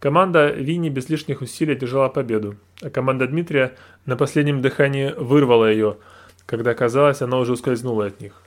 Команда 0.00 0.50
Винни 0.50 0.88
без 0.88 1.08
лишних 1.08 1.40
усилий 1.40 1.76
держала 1.76 2.08
победу, 2.08 2.56
а 2.82 2.90
команда 2.90 3.26
Дмитрия 3.26 3.74
на 4.06 4.16
последнем 4.16 4.60
дыхании 4.60 5.14
вырвала 5.16 5.70
ее, 5.70 5.98
когда 6.46 6.74
казалось, 6.74 7.22
она 7.22 7.38
уже 7.38 7.52
ускользнула 7.52 8.06
от 8.06 8.20
них. 8.20 8.42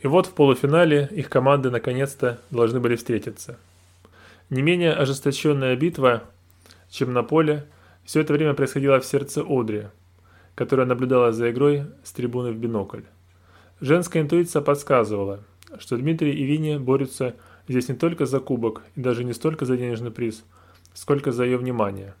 И 0.00 0.06
вот 0.06 0.26
в 0.26 0.32
полуфинале 0.34 1.08
их 1.10 1.28
команды 1.28 1.70
наконец-то 1.70 2.38
должны 2.50 2.78
были 2.78 2.94
встретиться– 2.94 3.58
не 4.50 4.62
менее 4.62 4.92
ожесточенная 4.92 5.76
битва, 5.76 6.24
чем 6.90 7.12
на 7.12 7.22
поле, 7.22 7.66
все 8.04 8.20
это 8.20 8.32
время 8.32 8.54
происходила 8.54 9.00
в 9.00 9.04
сердце 9.04 9.44
Одри, 9.46 9.88
которая 10.54 10.86
наблюдала 10.86 11.32
за 11.32 11.50
игрой 11.50 11.84
с 12.02 12.12
трибуны 12.12 12.52
в 12.52 12.56
бинокль. 12.56 13.02
Женская 13.80 14.22
интуиция 14.22 14.62
подсказывала, 14.62 15.44
что 15.78 15.96
Дмитрий 15.96 16.32
и 16.32 16.44
Винни 16.44 16.78
борются 16.78 17.36
здесь 17.68 17.88
не 17.88 17.94
только 17.94 18.26
за 18.26 18.40
кубок 18.40 18.82
и 18.96 19.00
даже 19.00 19.24
не 19.24 19.34
столько 19.34 19.66
за 19.66 19.76
денежный 19.76 20.10
приз, 20.10 20.42
сколько 20.94 21.30
за 21.30 21.44
ее 21.44 21.58
внимание. 21.58 22.14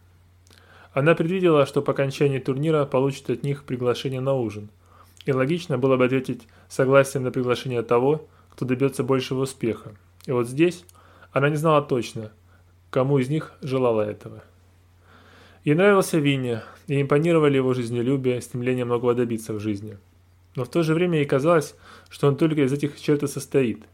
Она 0.92 1.14
предвидела, 1.14 1.66
что 1.66 1.82
по 1.82 1.92
окончании 1.92 2.38
турнира 2.38 2.84
получит 2.84 3.30
от 3.30 3.42
них 3.42 3.64
приглашение 3.64 4.20
на 4.20 4.34
ужин. 4.34 4.68
И 5.26 5.32
логично 5.32 5.78
было 5.78 5.96
бы 5.96 6.04
ответить 6.04 6.46
согласием 6.68 7.24
на 7.24 7.30
приглашение 7.30 7.82
того, 7.82 8.26
кто 8.50 8.64
добьется 8.64 9.02
большего 9.02 9.42
успеха. 9.42 9.94
И 10.26 10.32
вот 10.32 10.48
здесь 10.48 10.84
она 11.32 11.50
не 11.50 11.56
знала 11.56 11.82
точно, 11.82 12.32
кому 12.90 13.18
из 13.18 13.28
них 13.28 13.52
желала 13.60 14.02
этого. 14.02 14.42
Ей 15.64 15.74
нравился 15.74 16.18
Винни, 16.18 16.60
и 16.86 17.00
импонировали 17.02 17.56
его 17.56 17.74
жизнелюбие, 17.74 18.40
стремление 18.40 18.84
многого 18.84 19.14
добиться 19.14 19.52
в 19.52 19.60
жизни. 19.60 19.98
Но 20.56 20.64
в 20.64 20.70
то 20.70 20.82
же 20.82 20.94
время 20.94 21.18
ей 21.18 21.26
казалось, 21.26 21.74
что 22.08 22.26
он 22.28 22.36
только 22.36 22.62
из 22.62 22.72
этих 22.72 22.98
черт 22.98 23.22
и 23.22 23.28
состоит. 23.28 23.84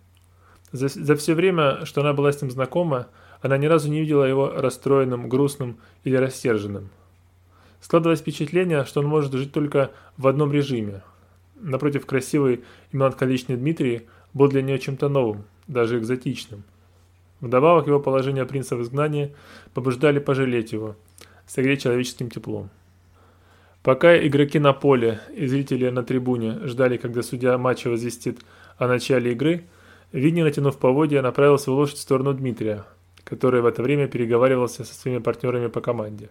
За, 0.71 0.89
за 0.89 1.17
все 1.17 1.35
время, 1.35 1.85
что 1.85 2.01
она 2.01 2.13
была 2.13 2.33
с 2.33 2.41
ним 2.41 2.51
знакома, 2.51 3.09
она 3.43 3.59
ни 3.59 3.67
разу 3.67 3.91
не 3.91 4.01
видела 4.01 4.25
его 4.25 4.49
расстроенным, 4.49 5.29
грустным 5.29 5.79
или 6.05 6.17
рассерженным. 6.17 6.89
Складывалось 7.81 8.21
впечатление, 8.21 8.85
что 8.85 9.01
он 9.01 9.07
может 9.07 9.33
жить 9.33 9.53
только 9.53 9.91
в 10.17 10.27
одном 10.29 10.53
режиме. 10.53 11.03
Напротив, 11.57 12.07
красивый 12.07 12.63
и 12.93 12.97
меланхоличный 12.97 13.57
Дмитрий 13.57 14.07
был 14.33 14.49
для 14.49 14.63
нее 14.63 14.79
чем-то 14.79 15.09
новым, 15.09 15.45
даже 15.67 15.99
экзотичным– 15.99 16.63
Вдобавок 17.45 17.87
его 17.87 18.01
положение 18.01 18.47
принца 18.47 18.75
в 18.75 18.81
изгнании 18.81 19.35
побуждали 19.75 20.19
пожалеть 20.19 20.73
его, 20.73 20.97
согреть 21.47 21.83
человеческим 21.83 22.31
теплом. 22.31 22.71
Пока 23.83 24.17
игроки 24.17 24.59
на 24.59 24.73
поле 24.73 25.21
и 25.37 25.47
зрители 25.47 25.91
на 25.91 26.03
трибуне 26.03 26.59
ждали, 26.65 26.97
когда 26.97 27.23
судья 27.23 27.59
матча 27.59 27.89
возвестит 27.91 28.41
о 28.79 28.89
начале 28.89 29.33
игры, 29.33 29.65
Винни, 30.11 30.41
натянув 30.41 30.79
поводья, 30.79 31.21
направил 31.21 31.59
свою 31.59 31.81
лошадь 31.81 31.99
в 31.99 32.01
сторону 32.01 32.33
Дмитрия, 32.33 32.87
который 33.25 33.61
в 33.61 33.67
это 33.67 33.83
время 33.83 34.09
переговаривался 34.09 34.85
со 34.85 34.95
своими 34.95 35.19
партнерами 35.19 35.67
по 35.67 35.83
команде. 35.83 36.31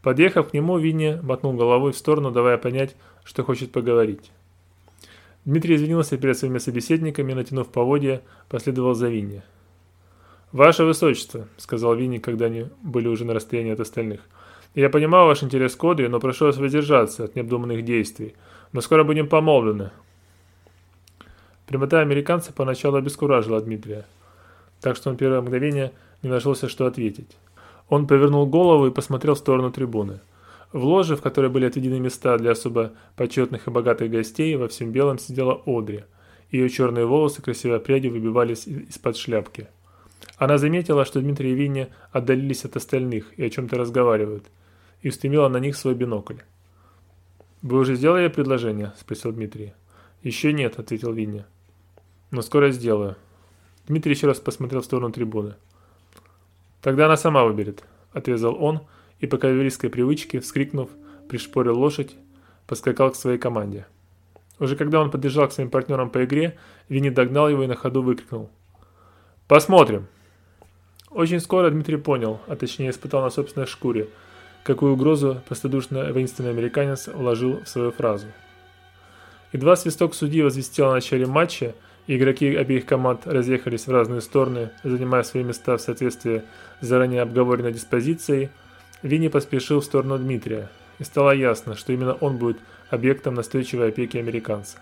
Подъехав 0.00 0.48
к 0.48 0.54
нему, 0.54 0.78
Винни 0.78 1.20
мотнул 1.22 1.52
головой 1.52 1.92
в 1.92 1.98
сторону, 1.98 2.30
давая 2.30 2.56
понять, 2.56 2.96
что 3.22 3.44
хочет 3.44 3.70
поговорить. 3.70 4.30
Дмитрий 5.44 5.74
извинился 5.74 6.16
перед 6.16 6.38
своими 6.38 6.56
собеседниками, 6.56 7.34
натянув 7.34 7.68
поводья, 7.68 8.22
последовал 8.48 8.94
за 8.94 9.08
Винни. 9.08 9.42
«Ваше 10.52 10.84
Высочество»,— 10.84 11.46
сказал 11.58 11.94
Винни, 11.94 12.18
когда 12.18 12.46
они 12.46 12.68
были 12.82 13.06
уже 13.06 13.26
на 13.26 13.34
расстоянии 13.34 13.72
от 13.72 13.80
остальных,— 13.80 14.20
«я 14.74 14.88
понимаю 14.88 15.26
ваш 15.26 15.42
интерес 15.42 15.76
к 15.76 15.84
Одри, 15.84 16.08
но 16.08 16.20
прошу 16.20 16.46
вас 16.46 16.56
воздержаться 16.56 17.24
от 17.24 17.36
необдуманных 17.36 17.84
действий. 17.84 18.34
Мы 18.72 18.80
скоро 18.80 19.04
будем 19.04 19.28
помолвлены». 19.28 19.90
Прямота 21.66 22.00
американца 22.00 22.54
поначалу 22.54 22.96
обескуражила 22.96 23.60
Дмитрия, 23.60 24.06
так 24.80 24.96
что 24.96 25.10
он 25.10 25.18
первое 25.18 25.42
мгновение 25.42 25.92
не 26.22 26.30
нашелся, 26.30 26.68
что 26.68 26.86
ответить. 26.86 27.36
Он 27.90 28.06
повернул 28.06 28.46
голову 28.46 28.86
и 28.86 28.90
посмотрел 28.90 29.34
в 29.34 29.38
сторону 29.38 29.70
трибуны. 29.70 30.20
В 30.72 30.82
ложе, 30.82 31.16
в 31.16 31.22
которой 31.22 31.50
были 31.50 31.66
отведены 31.66 32.00
места 32.00 32.38
для 32.38 32.52
особо 32.52 32.92
почетных 33.16 33.66
и 33.66 33.70
богатых 33.70 34.10
гостей, 34.10 34.56
во 34.56 34.68
всем 34.68 34.92
белом 34.92 35.18
сидела 35.18 35.60
Одри. 35.66 36.04
Ее 36.50 36.70
черные 36.70 37.04
волосы 37.04 37.42
красивой 37.42 37.80
прядью 37.80 38.12
выбивались 38.12 38.66
из-под 38.66 39.18
шляпки. 39.18 39.68
Она 40.38 40.56
заметила, 40.56 41.04
что 41.04 41.20
Дмитрий 41.20 41.50
и 41.50 41.54
Винни 41.54 41.88
отдалились 42.12 42.64
от 42.64 42.76
остальных 42.76 43.36
и 43.36 43.44
о 43.44 43.50
чем-то 43.50 43.76
разговаривают, 43.76 44.46
и 45.02 45.08
устремила 45.08 45.48
на 45.48 45.58
них 45.58 45.76
свой 45.76 45.94
бинокль. 45.94 46.38
«Вы 47.60 47.80
уже 47.80 47.96
сделали 47.96 48.28
предложение?»– 48.28 48.92
спросил 48.98 49.32
Дмитрий. 49.32 49.72
«Еще 50.22 50.52
нет»,– 50.52 50.74
ответил 50.78 51.12
Винни. 51.12 51.44
«Но 52.30 52.42
скоро 52.42 52.70
сделаю». 52.70 53.16
Дмитрий 53.88 54.12
еще 54.12 54.28
раз 54.28 54.38
посмотрел 54.38 54.80
в 54.80 54.84
сторону 54.84 55.12
трибуны. 55.12 55.54
«Тогда 56.82 57.06
она 57.06 57.16
сама 57.16 57.44
выберет»,– 57.44 57.82
отрезал 58.12 58.62
он 58.62 58.82
и 59.18 59.26
по 59.26 59.38
кавалерийской 59.38 59.90
привычке, 59.90 60.38
вскрикнув, 60.38 60.88
пришпорил 61.28 61.76
лошадь, 61.76 62.14
поскакал 62.68 63.10
к 63.10 63.16
своей 63.16 63.38
команде. 63.38 63.86
Уже 64.60 64.76
когда 64.76 65.00
он 65.00 65.10
подбежал 65.10 65.48
к 65.48 65.52
своим 65.52 65.70
партнерам 65.70 66.10
по 66.10 66.24
игре, 66.24 66.56
Винни 66.88 67.10
догнал 67.10 67.48
его 67.48 67.64
и 67.64 67.66
на 67.66 67.74
ходу 67.74 68.02
выкрикнул. 68.02 68.50
«Посмотрим!» 69.48 70.06
Очень 71.10 71.40
скоро 71.40 71.70
Дмитрий 71.70 71.96
понял, 71.96 72.40
а 72.46 72.56
точнее 72.56 72.90
испытал 72.90 73.22
на 73.22 73.30
собственной 73.30 73.66
шкуре, 73.66 74.08
какую 74.62 74.92
угрозу 74.92 75.40
простодушно 75.48 76.12
воинственный 76.12 76.50
американец 76.50 77.08
вложил 77.08 77.62
в 77.64 77.68
свою 77.68 77.92
фразу. 77.92 78.26
Едва 79.52 79.76
свисток 79.76 80.14
судьи 80.14 80.42
возвестил 80.42 80.86
о 80.86 80.94
начале 80.94 81.26
матча, 81.26 81.74
и 82.06 82.16
игроки 82.16 82.54
обеих 82.54 82.84
команд 82.86 83.26
разъехались 83.26 83.86
в 83.86 83.92
разные 83.92 84.20
стороны, 84.20 84.70
занимая 84.82 85.22
свои 85.22 85.42
места 85.42 85.76
в 85.76 85.80
соответствии 85.80 86.42
с 86.80 86.86
заранее 86.86 87.22
обговоренной 87.22 87.72
диспозицией, 87.72 88.50
Винни 89.02 89.28
поспешил 89.28 89.80
в 89.80 89.84
сторону 89.84 90.18
Дмитрия, 90.18 90.68
и 90.98 91.04
стало 91.04 91.30
ясно, 91.30 91.76
что 91.76 91.92
именно 91.92 92.14
он 92.14 92.36
будет 92.36 92.58
объектом 92.90 93.34
настойчивой 93.34 93.88
опеки 93.88 94.16
американца. 94.16 94.78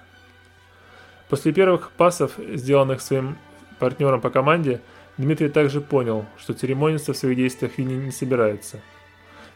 После 1.28 1.52
первых 1.52 1.90
пасов, 1.92 2.33
сделанных 2.38 3.00
своим 3.00 3.37
партнером 3.78 4.21
по 4.21 4.30
команде, 4.30 4.80
Дмитрий 5.18 5.49
также 5.49 5.80
понял, 5.80 6.26
что 6.37 6.52
церемониться 6.52 7.12
в 7.12 7.16
своих 7.16 7.37
действиях 7.37 7.78
Винни 7.78 7.94
не 7.94 8.11
собирается. 8.11 8.80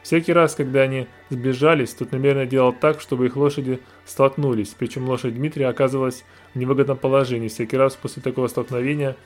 Всякий 0.03 0.33
раз, 0.33 0.55
когда 0.55 0.81
они 0.81 1.09
сближались, 1.29 1.93
тот 1.93 2.13
намеренно 2.13 2.47
делал 2.47 2.73
так, 2.73 3.01
чтобы 3.01 3.27
их 3.27 3.37
лошади 3.37 3.81
столкнулись, 4.07 4.75
причем 4.79 5.07
лошадь 5.07 5.35
Дмитрия 5.35 5.69
оказывалась 5.69 6.25
в 6.55 6.59
невыгодном 6.59 6.97
положении. 6.97 7.49
Всякий 7.49 7.77
раз 7.77 7.97
после 7.97 8.23
такого 8.23 8.49
столкновения 8.49 9.17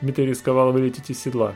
Дмитрий 0.00 0.26
рисковал 0.26 0.72
вылететь 0.72 1.10
из 1.10 1.22
седла. 1.22 1.54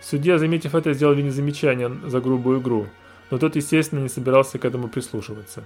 Судья, 0.00 0.38
заметив 0.38 0.74
это, 0.74 0.94
сделал 0.94 1.14
Винни 1.14 1.30
замечание 1.30 1.90
за 2.06 2.20
грубую 2.20 2.60
игру, 2.60 2.86
но 3.30 3.38
тот, 3.38 3.56
естественно, 3.56 4.00
не 4.00 4.08
собирался 4.08 4.58
к 4.58 4.64
этому 4.64 4.88
прислушиваться. 4.88 5.64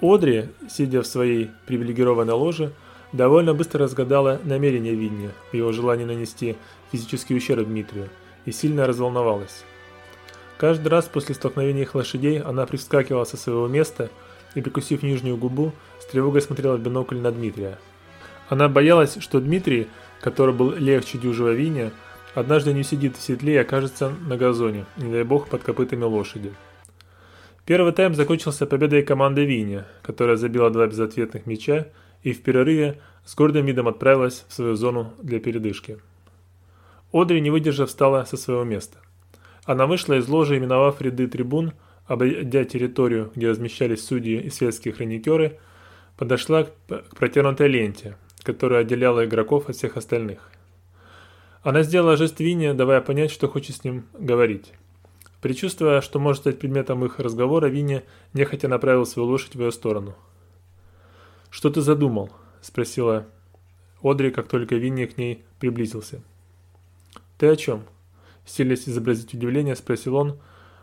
Одри, 0.00 0.50
сидя 0.68 1.02
в 1.02 1.06
своей 1.06 1.50
привилегированной 1.66 2.34
ложе, 2.34 2.72
довольно 3.12 3.54
быстро 3.54 3.84
разгадала 3.84 4.40
намерение 4.44 4.94
Винни 4.94 5.30
в 5.50 5.54
его 5.54 5.72
желании 5.72 6.04
нанести 6.04 6.56
физический 6.92 7.36
ущерб 7.36 7.66
Дмитрию 7.66 8.08
и 8.44 8.52
сильно 8.52 8.86
разволновалась. 8.86 9.64
Каждый 10.58 10.88
раз 10.88 11.06
после 11.06 11.34
столкновения 11.34 11.82
их 11.82 11.94
лошадей 11.94 12.40
она 12.40 12.66
привскакивала 12.66 13.24
со 13.24 13.36
своего 13.36 13.68
места 13.68 14.10
и, 14.54 14.60
прикусив 14.60 15.02
нижнюю 15.02 15.36
губу, 15.36 15.72
с 16.00 16.06
тревогой 16.06 16.42
смотрела 16.42 16.76
в 16.76 16.80
бинокль 16.80 17.18
на 17.18 17.30
Дмитрия. 17.30 17.78
Она 18.48 18.68
боялась, 18.68 19.18
что 19.20 19.40
Дмитрий, 19.40 19.88
который 20.20 20.54
был 20.54 20.72
легче 20.72 21.18
дюжего 21.18 21.52
Виня, 21.52 21.92
однажды 22.34 22.72
не 22.72 22.82
сидит 22.82 23.16
в 23.16 23.22
седле 23.22 23.54
и 23.54 23.58
окажется 23.58 24.12
на 24.26 24.36
газоне, 24.36 24.86
не 24.96 25.12
дай 25.12 25.22
бог, 25.22 25.48
под 25.48 25.62
копытами 25.62 26.04
лошади. 26.04 26.52
Первый 27.64 27.92
тайм 27.92 28.14
закончился 28.14 28.66
победой 28.66 29.02
команды 29.02 29.44
Виня, 29.44 29.86
которая 30.02 30.36
забила 30.36 30.70
два 30.70 30.86
безответных 30.86 31.46
мяча 31.46 31.88
и 32.28 32.34
в 32.34 32.42
перерыве 32.42 32.98
с 33.24 33.34
гордым 33.34 33.64
видом 33.64 33.88
отправилась 33.88 34.44
в 34.48 34.52
свою 34.52 34.74
зону 34.74 35.14
для 35.22 35.40
передышки. 35.40 35.98
Одри, 37.10 37.40
не 37.40 37.50
выдержав, 37.50 37.88
встала 37.88 38.24
со 38.24 38.36
своего 38.36 38.64
места. 38.64 38.98
Она 39.64 39.86
вышла 39.86 40.14
из 40.18 40.28
ложи 40.28 40.56
и, 40.56 40.60
миновав 40.60 41.00
ряды 41.00 41.26
трибун, 41.26 41.72
обойдя 42.06 42.64
территорию, 42.64 43.32
где 43.34 43.48
размещались 43.48 44.04
судьи 44.04 44.40
и 44.40 44.50
светские 44.50 44.92
хроникеры, 44.92 45.58
подошла 46.18 46.64
к 46.64 46.70
протянутой 47.16 47.68
ленте, 47.68 48.16
которая 48.42 48.80
отделяла 48.80 49.24
игроков 49.24 49.70
от 49.70 49.76
всех 49.76 49.96
остальных. 49.96 50.50
Она 51.62 51.82
сделала 51.82 52.16
жест 52.16 52.40
Винни, 52.40 52.72
давая 52.72 53.00
понять, 53.00 53.30
что 53.30 53.48
хочет 53.48 53.76
с 53.76 53.84
ним 53.84 54.04
говорить. 54.18 54.72
Причувствуя, 55.40 56.02
что 56.02 56.18
может 56.18 56.42
стать 56.42 56.58
предметом 56.58 57.04
их 57.04 57.20
разговора, 57.20 57.66
Винни 57.68 58.02
нехотя 58.34 58.68
направил 58.68 59.06
свою 59.06 59.28
лошадь 59.28 59.54
в 59.54 59.62
ее 59.62 59.72
сторону. 59.72 60.14
«Что 61.50 61.70
ты 61.70 61.80
задумал?»– 61.80 62.30
спросила 62.60 63.26
Одри, 64.02 64.30
как 64.30 64.48
только 64.48 64.76
Винни 64.76 65.06
к 65.06 65.16
ней 65.18 65.44
приблизился. 65.58 66.20
«Ты 67.38 67.48
о 67.48 67.56
чем?» 67.56 67.84
Силясь 68.44 68.88
изобразить 68.88 69.34
удивление, 69.34 69.76
спросил 69.76 70.16
он, 70.16 70.38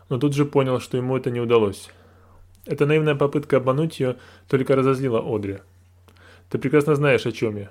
но 0.08 0.18
тут 0.18 0.34
же 0.34 0.44
понял, 0.44 0.80
что 0.80 0.96
ему 0.96 1.16
это 1.16 1.30
не 1.30 1.40
удалось. 1.40 1.90
Эта 2.64 2.86
наивная 2.86 3.16
попытка 3.16 3.56
обмануть 3.56 3.98
ее 3.98 4.16
только 4.48 4.76
разозлила 4.76 5.20
Одри. 5.20 5.58
«Ты 6.48 6.58
прекрасно 6.58 6.94
знаешь, 6.94 7.26
о 7.26 7.32
чем 7.32 7.56
я». 7.56 7.70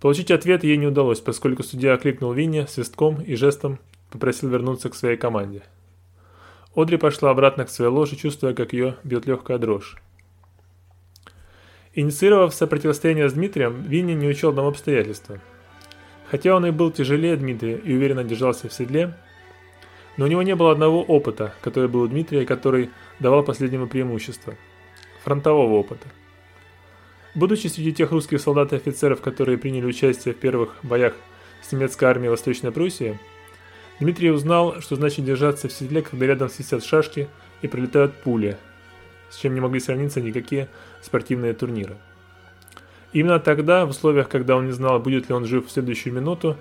Получить 0.00 0.30
ответ 0.30 0.64
ей 0.64 0.76
не 0.76 0.86
удалось, 0.86 1.20
поскольку 1.20 1.62
судья 1.62 1.94
окликнул 1.94 2.32
Винни 2.32 2.66
свистком 2.68 3.20
и 3.20 3.34
жестом 3.34 3.78
попросил 4.10 4.48
вернуться 4.48 4.90
к 4.90 4.94
своей 4.94 5.16
команде. 5.16 5.62
Одри 6.74 6.96
пошла 6.96 7.30
обратно 7.30 7.64
к 7.64 7.70
своей 7.70 7.90
ложе, 7.90 8.16
чувствуя, 8.16 8.54
как 8.54 8.72
ее 8.72 8.96
бьет 9.02 9.26
легкая 9.26 9.58
дрожь. 9.58 9.96
Инициировав 11.98 12.54
сопротивостояние 12.54 13.28
с 13.28 13.32
Дмитрием, 13.32 13.82
Винни 13.82 14.12
не 14.12 14.28
учел 14.28 14.50
одного 14.50 14.68
обстоятельства– 14.68 15.40
Хотя 16.30 16.54
он 16.54 16.66
и 16.66 16.70
был 16.70 16.90
тяжелее 16.90 17.36
Дмитрия 17.36 17.76
и 17.76 17.94
уверенно 17.94 18.22
держался 18.22 18.68
в 18.68 18.72
седле, 18.72 19.14
но 20.16 20.26
у 20.26 20.28
него 20.28 20.42
не 20.42 20.54
было 20.54 20.72
одного 20.72 21.02
опыта, 21.02 21.54
который 21.62 21.88
был 21.88 22.02
у 22.02 22.08
Дмитрия 22.08 22.42
и 22.42 22.46
который 22.46 22.90
давал 23.18 23.42
последнему 23.42 23.86
преимущество– 23.86 24.54
фронтового 25.24 25.74
опыта. 25.74 26.06
Будучи 27.34 27.68
среди 27.68 27.92
тех 27.92 28.10
русских 28.10 28.40
солдат 28.40 28.72
и 28.72 28.76
офицеров, 28.76 29.20
которые 29.20 29.58
приняли 29.58 29.86
участие 29.86 30.34
в 30.34 30.38
первых 30.38 30.76
боях 30.82 31.14
с 31.62 31.72
немецкой 31.72 32.06
армией 32.06 32.30
Восточной 32.30 32.72
Пруссии, 32.72 33.18
Дмитрий 34.00 34.30
узнал, 34.30 34.80
что 34.80 34.96
значит 34.96 35.24
держаться 35.24 35.68
в 35.68 35.72
седле, 35.72 36.02
когда 36.02 36.26
рядом 36.26 36.50
свистят 36.50 36.84
шашки 36.84 37.28
и 37.62 37.68
прилетают 37.68 38.14
пули, 38.22 38.58
с 39.30 39.36
чем 39.36 39.54
не 39.54 39.60
могли 39.60 39.80
сравниться 39.80 40.20
никакие 40.20 40.68
спортивные 41.02 41.54
турниры. 41.54 41.96
Именно 43.12 43.40
тогда, 43.40 43.86
в 43.86 43.90
условиях, 43.90 44.28
когда 44.28 44.56
он 44.56 44.66
не 44.66 44.72
знал, 44.72 44.98
будет 45.00 45.28
ли 45.28 45.34
он 45.34 45.46
жив 45.46 45.66
в 45.66 45.70
следующую 45.70 46.12
минуту, 46.14 46.56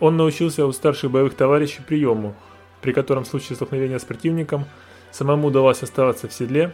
он 0.00 0.16
научился 0.16 0.66
у 0.66 0.72
старших 0.72 1.10
боевых 1.10 1.34
товарищей 1.34 1.82
приему, 1.86 2.34
при 2.80 2.92
котором 2.92 3.24
в 3.24 3.28
случае 3.28 3.56
столкновения 3.56 3.98
с 3.98 4.04
противником 4.04 4.64
самому 5.12 5.48
удавалось 5.48 5.82
оставаться 5.82 6.28
в 6.28 6.32
седле, 6.32 6.72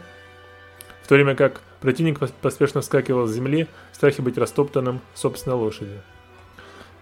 в 1.03 1.07
то 1.07 1.15
время 1.15 1.35
как 1.35 1.61
противник 1.81 2.19
поспешно 2.41 2.81
вскакивал 2.81 3.27
с 3.27 3.33
земли 3.33 3.67
в 3.91 3.95
страхе 3.95 4.21
быть 4.21 4.37
растоптанным 4.37 5.01
собственной 5.13 5.57
лошадью. 5.57 6.01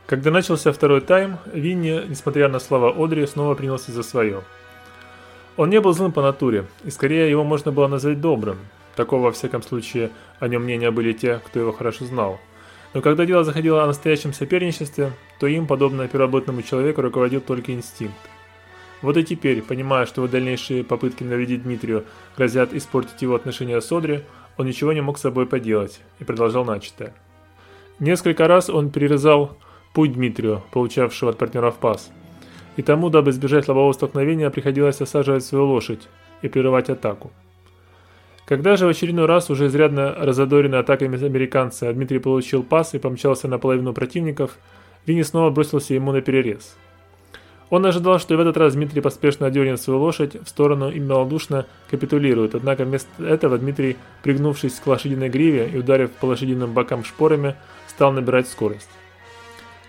Когда 0.06 0.32
начался 0.32 0.72
второй 0.72 1.02
тайм, 1.02 1.38
Винни, 1.54 2.04
несмотря 2.08 2.50
на 2.50 2.60
слова 2.60 2.92
Одри, 2.98 3.26
снова 3.28 3.54
принялся 3.54 3.92
за 3.92 4.04
свое. 4.04 4.42
Он 5.60 5.70
не 5.70 5.80
был 5.80 5.94
злым 5.94 6.12
по 6.12 6.22
натуре, 6.22 6.66
и 6.86 6.90
скорее 6.90 7.30
его 7.30 7.44
можно 7.44 7.72
было 7.72 7.88
назвать 7.88 8.20
добрым– 8.20 8.58
Такого, 9.00 9.22
во 9.22 9.32
всяком 9.32 9.62
случае, 9.62 10.12
о 10.42 10.50
нем 10.50 10.64
мнения 10.64 10.92
были 10.92 11.14
те, 11.14 11.40
кто 11.46 11.58
его 11.58 11.72
хорошо 11.72 12.04
знал. 12.04 12.38
Но 12.94 13.00
когда 13.00 13.26
дело 13.26 13.46
заходило 13.46 13.82
о 13.82 13.88
настоящем 13.88 14.34
соперничестве, 14.34 15.14
то 15.40 15.48
им, 15.48 15.68
подобно 15.68 16.10
первобытному 16.10 16.64
человеку, 16.64 17.02
руководил 17.02 17.40
только 17.40 17.72
инстинкт. 17.72 18.18
Вот 19.02 19.16
и 19.16 19.24
теперь, 19.24 19.62
понимая, 19.62 20.06
что 20.06 20.22
его 20.22 20.30
дальнейшие 20.30 20.84
попытки 20.84 21.24
навредить 21.24 21.64
Дмитрию 21.64 22.04
грозят 22.36 22.74
испортить 22.74 23.22
его 23.22 23.36
отношения 23.36 23.80
с 23.80 23.90
Одри, 23.90 24.26
он 24.58 24.66
ничего 24.66 24.92
не 24.92 25.00
мог 25.00 25.18
с 25.18 25.22
собой 25.22 25.46
поделать 25.46 26.02
и 26.20 26.26
продолжал 26.26 26.66
начатое. 26.66 27.14
Несколько 28.00 28.50
раз 28.50 28.70
он 28.70 28.90
перерезал 28.90 29.58
путь 29.94 30.12
Дмитрию, 30.12 30.62
получавшего 30.72 31.32
от 31.32 31.38
партнеров 31.38 31.78
пас. 31.78 32.12
И 32.80 32.82
тому, 32.82 33.10
дабы 33.10 33.32
избежать 33.32 33.68
лобового 33.68 33.92
столкновения, 33.92 34.50
приходилось 34.50 35.02
осаживать 35.02 35.44
свою 35.44 35.66
лошадь 35.66 36.08
и 36.42 36.48
прерывать 36.48 36.90
атаку. 36.90 37.30
Когда 38.46 38.78
же 38.78 38.86
в 38.86 38.90
очередной 38.90 39.26
раз, 39.26 39.50
уже 39.50 39.68
изрядно 39.68 40.16
разодоренный 40.18 40.80
атаками 40.80 41.22
американца, 41.22 41.92
Дмитрий 41.92 42.20
получил 42.20 42.64
пас 42.64 42.94
и 42.94 42.98
помчался 42.98 43.50
на 43.50 43.60
половину 43.60 43.92
противников, 43.92 44.58
Винни 45.06 45.24
снова 45.24 45.50
бросился 45.50 45.94
ему 45.94 46.14
на 46.14 46.22
перерез. 46.22 46.78
Он 47.70 47.86
ожидал, 47.86 48.18
что 48.18 48.38
в 48.38 48.40
этот 48.40 48.56
раз 48.56 48.76
Дмитрий 48.76 49.02
поспешно 49.02 49.48
одернет 49.48 49.82
свою 49.82 50.00
лошадь 50.00 50.38
в 50.42 50.48
сторону 50.48 50.90
и 50.90 51.02
малодушно 51.02 51.66
капитулирует, 51.90 52.56
однако 52.56 52.86
вместо 52.86 53.10
этого 53.22 53.58
Дмитрий, 53.58 53.98
пригнувшись 54.24 54.80
к 54.80 54.88
лошадиной 54.88 55.28
гриве 55.28 55.68
и 55.68 55.78
ударив 55.78 56.12
по 56.12 56.28
лошадиным 56.28 56.72
бокам 56.72 57.04
шпорами, 57.04 57.58
стал 57.90 58.14
набирать 58.14 58.48
скорость. 58.48 58.90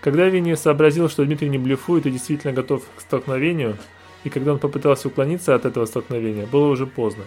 Когда 0.01 0.27
Винни 0.27 0.55
сообразил, 0.55 1.09
что 1.09 1.23
Дмитрий 1.25 1.49
не 1.49 1.59
блефует 1.59 2.07
и 2.07 2.11
действительно 2.11 2.53
готов 2.53 2.83
к 2.95 3.01
столкновению, 3.01 3.77
и 4.23 4.29
когда 4.29 4.53
он 4.53 4.59
попытался 4.59 5.07
уклониться 5.07 5.53
от 5.53 5.65
этого 5.65 5.85
столкновения, 5.85 6.47
было 6.47 6.67
уже 6.67 6.87
поздно. 6.87 7.23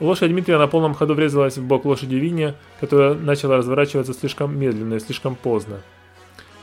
Лошадь 0.00 0.30
Дмитрия 0.30 0.58
на 0.58 0.66
полном 0.66 0.94
ходу 0.94 1.14
врезалась 1.14 1.58
в 1.58 1.64
бок 1.64 1.84
лошади 1.84 2.16
Винни, 2.16 2.54
которая 2.80 3.14
начала 3.14 3.56
разворачиваться 3.56 4.14
слишком 4.14 4.58
медленно 4.58 4.94
и 4.94 5.00
слишком 5.00 5.36
поздно. 5.36 5.80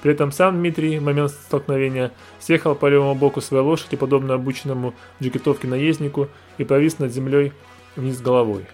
При 0.02 0.12
этом 0.12 0.32
сам 0.32 0.58
Дмитрий 0.58 1.00
в 1.00 1.04
момент 1.04 1.32
столкновения 1.32 2.12
съехал 2.40 2.76
по 2.76 2.88
левому 2.88 3.16
боку 3.16 3.40
своей 3.40 3.64
лошади, 3.64 3.96
подобно 3.96 4.34
обученному 4.34 4.94
джекетовке 5.22 5.68
наезднику, 5.68 6.28
и 6.58 6.66
повис 6.66 7.00
над 7.00 7.14
землей 7.14 7.54
вниз 7.96 8.20
головой. 8.22 8.66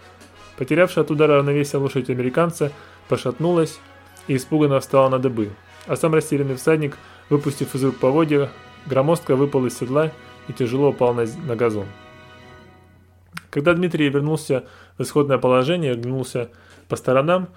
Потерявшая 0.58 1.04
от 1.04 1.12
удара 1.12 1.38
равновесие 1.38 1.80
лошадь 1.80 2.10
американца 2.10 2.72
пошатнулась 3.08 3.80
и 4.28 4.36
испуганно 4.36 4.80
встала 4.80 5.10
на 5.10 5.20
дыбы, 5.20 5.50
а 5.86 5.96
сам 5.96 6.14
растерянный 6.14 6.56
всадник, 6.56 6.98
выпустив 7.30 7.76
из 7.76 7.84
рук 7.84 7.98
поводья, 7.98 8.50
громоздко 8.86 9.36
выпал 9.36 9.66
из 9.66 9.78
седла 9.78 10.12
и 10.48 10.54
тяжело 10.54 10.90
упал 10.90 11.14
на, 11.14 11.26
на 11.46 11.56
газон. 11.56 11.88
Когда 13.50 13.74
Дмитрий 13.74 14.10
вернулся 14.10 14.66
в 14.98 15.04
исходное 15.04 15.38
положение 15.38 15.92
оглянулся 15.92 16.50
по 16.88 16.96
сторонам, 16.96 17.50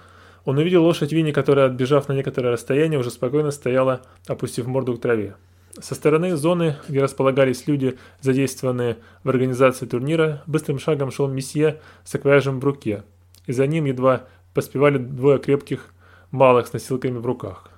он 0.45 0.57
увидел 0.57 0.83
лошадь 0.83 1.11
Винни, 1.11 1.31
которая, 1.31 1.65
отбежав 1.65 2.07
на 2.07 2.13
некоторое 2.13 2.51
расстояние, 2.51 2.99
уже 2.99 3.11
спокойно 3.11 3.51
стояла, 3.51 4.01
опустив 4.27 4.65
морду 4.67 4.95
к 4.95 5.01
траве. 5.01 5.35
Со 5.79 5.93
стороны 5.93 6.35
зоны, 6.35 6.77
где 6.87 7.01
располагались 7.01 7.67
люди, 7.67 7.97
задействованные 8.21 8.97
в 9.23 9.29
организации 9.29 9.85
турнира, 9.85 10.41
быстрым 10.47 10.79
шагом 10.79 11.11
шел 11.11 11.27
месье 11.27 11.81
с 12.03 12.15
акваяжем 12.15 12.59
в 12.59 12.63
руке, 12.63 13.03
и 13.45 13.51
за 13.51 13.67
ним 13.67 13.85
едва 13.85 14.23
поспевали 14.53 14.97
двое 14.97 15.37
крепких 15.37 15.93
малых 16.31 16.67
с 16.67 16.73
носилками 16.73 17.17
в 17.17 17.25
руках. 17.25 17.69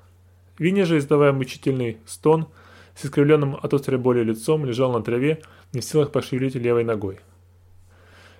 Винни 0.59 0.83
же, 0.83 0.97
издавая 0.97 1.31
мучительный 1.31 1.97
стон, 2.05 2.47
с 2.93 3.05
искривленным 3.05 3.55
от 3.55 3.73
острой 3.73 3.97
боли 3.97 4.23
лицом, 4.23 4.65
лежал 4.65 4.91
на 4.91 5.01
траве, 5.01 5.41
не 5.73 5.79
в 5.79 5.85
силах 5.85 6.11
пошевелить 6.11 6.55
левой 6.55 6.83
ногой. 6.83 7.19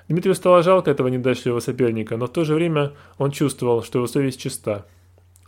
Дмитрию 0.10 0.36
стало 0.36 0.62
жалко 0.62 0.92
этого 0.92 1.08
недачливого 1.08 1.62
соперника, 1.62 2.18
но 2.18 2.28
в 2.28 2.34
то 2.34 2.44
же 2.44 2.56
время 2.56 2.94
он 3.18 3.32
чувствовал, 3.32 3.84
что 3.84 4.00
его 4.00 4.08
совесть 4.08 4.40
чиста, 4.40 4.86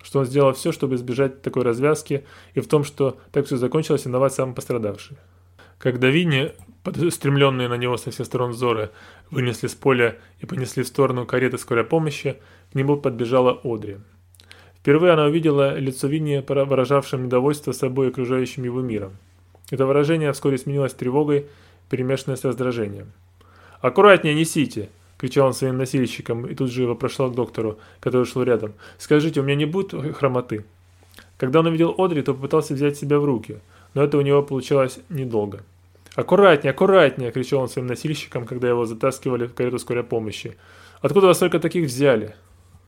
что 0.02 0.20
он 0.20 0.26
сделал 0.26 0.54
все, 0.54 0.72
чтобы 0.72 0.96
избежать 0.96 1.42
такой 1.42 1.64
развязки, 1.64 2.26
и 2.54 2.62
в 2.62 2.68
том, 2.68 2.84
что 2.84 3.18
так 3.32 3.48
все 3.48 3.58
закончилось, 3.58 4.06
виноват 4.06 4.34
сам 4.34 4.54
пострадавший. 4.56 5.18
Когда 5.78 6.10
Винни, 6.10 6.54
подстремленные 6.84 7.68
на 7.68 7.74
него 7.74 7.98
со 7.98 8.12
всех 8.12 8.28
сторон 8.28 8.52
взоры, 8.52 8.92
вынесли 9.32 9.68
с 9.68 9.74
поля 9.74 10.18
и 10.40 10.46
понесли 10.46 10.84
в 10.84 10.88
сторону 10.88 11.26
кареты 11.26 11.58
скорой 11.58 11.84
помощи, 11.84 12.38
к 12.72 12.76
нему 12.76 12.98
подбежала 12.98 13.60
Одри. 13.64 13.98
Впервые 14.82 15.14
она 15.14 15.26
увидела 15.26 15.78
лицо 15.78 16.08
Винни, 16.08 16.44
выражавшее 16.48 17.22
недовольство 17.22 17.72
собой 17.72 18.08
и 18.08 18.10
окружающим 18.10 18.64
его 18.64 18.82
миром. 18.82 19.12
Это 19.70 19.86
выражение 19.86 20.34
вскоре 20.34 20.58
сменилось 20.58 20.94
тревогой, 20.94 21.46
перемешанной 21.90 22.36
с 22.36 22.44
раздражением. 22.44 23.12
«Аккуратнее 23.80 24.34
несите!»— 24.34 24.90
кричал 25.20 25.48
он 25.48 25.54
своим 25.54 25.78
носильщикам 25.78 26.48
и 26.48 26.56
тут 26.56 26.72
же 26.72 26.88
вопрошал 26.88 27.30
к 27.30 27.36
доктору, 27.36 27.78
который 28.00 28.26
шел 28.26 28.42
рядом. 28.42 28.74
«Скажите, 28.98 29.40
у 29.40 29.44
меня 29.44 29.56
не 29.56 29.66
будет 29.66 29.94
хромоты?» 30.16 30.66
Когда 31.38 31.60
он 31.60 31.68
увидел 31.68 31.94
Одри, 32.00 32.24
то 32.24 32.34
попытался 32.34 32.74
взять 32.74 32.98
себя 32.98 33.20
в 33.20 33.26
руки, 33.26 33.60
но 33.94 34.04
это 34.04 34.18
у 34.18 34.22
него 34.22 34.42
получалось 34.42 35.00
недолго. 35.10 35.64
«Аккуратнее, 36.16 36.72
аккуратнее!»– 36.72 37.32
кричал 37.34 37.62
он 37.62 37.70
своим 37.70 37.88
носильщикам, 37.88 38.46
когда 38.46 38.68
его 38.68 38.86
затаскивали 38.86 39.46
в 39.46 39.54
карету 39.54 39.78
скорой 39.78 40.04
помощи. 40.04 40.58
«Откуда 41.02 41.28
вас 41.28 41.38
только 41.38 41.60
таких 41.60 41.86
взяли?» 41.86 42.36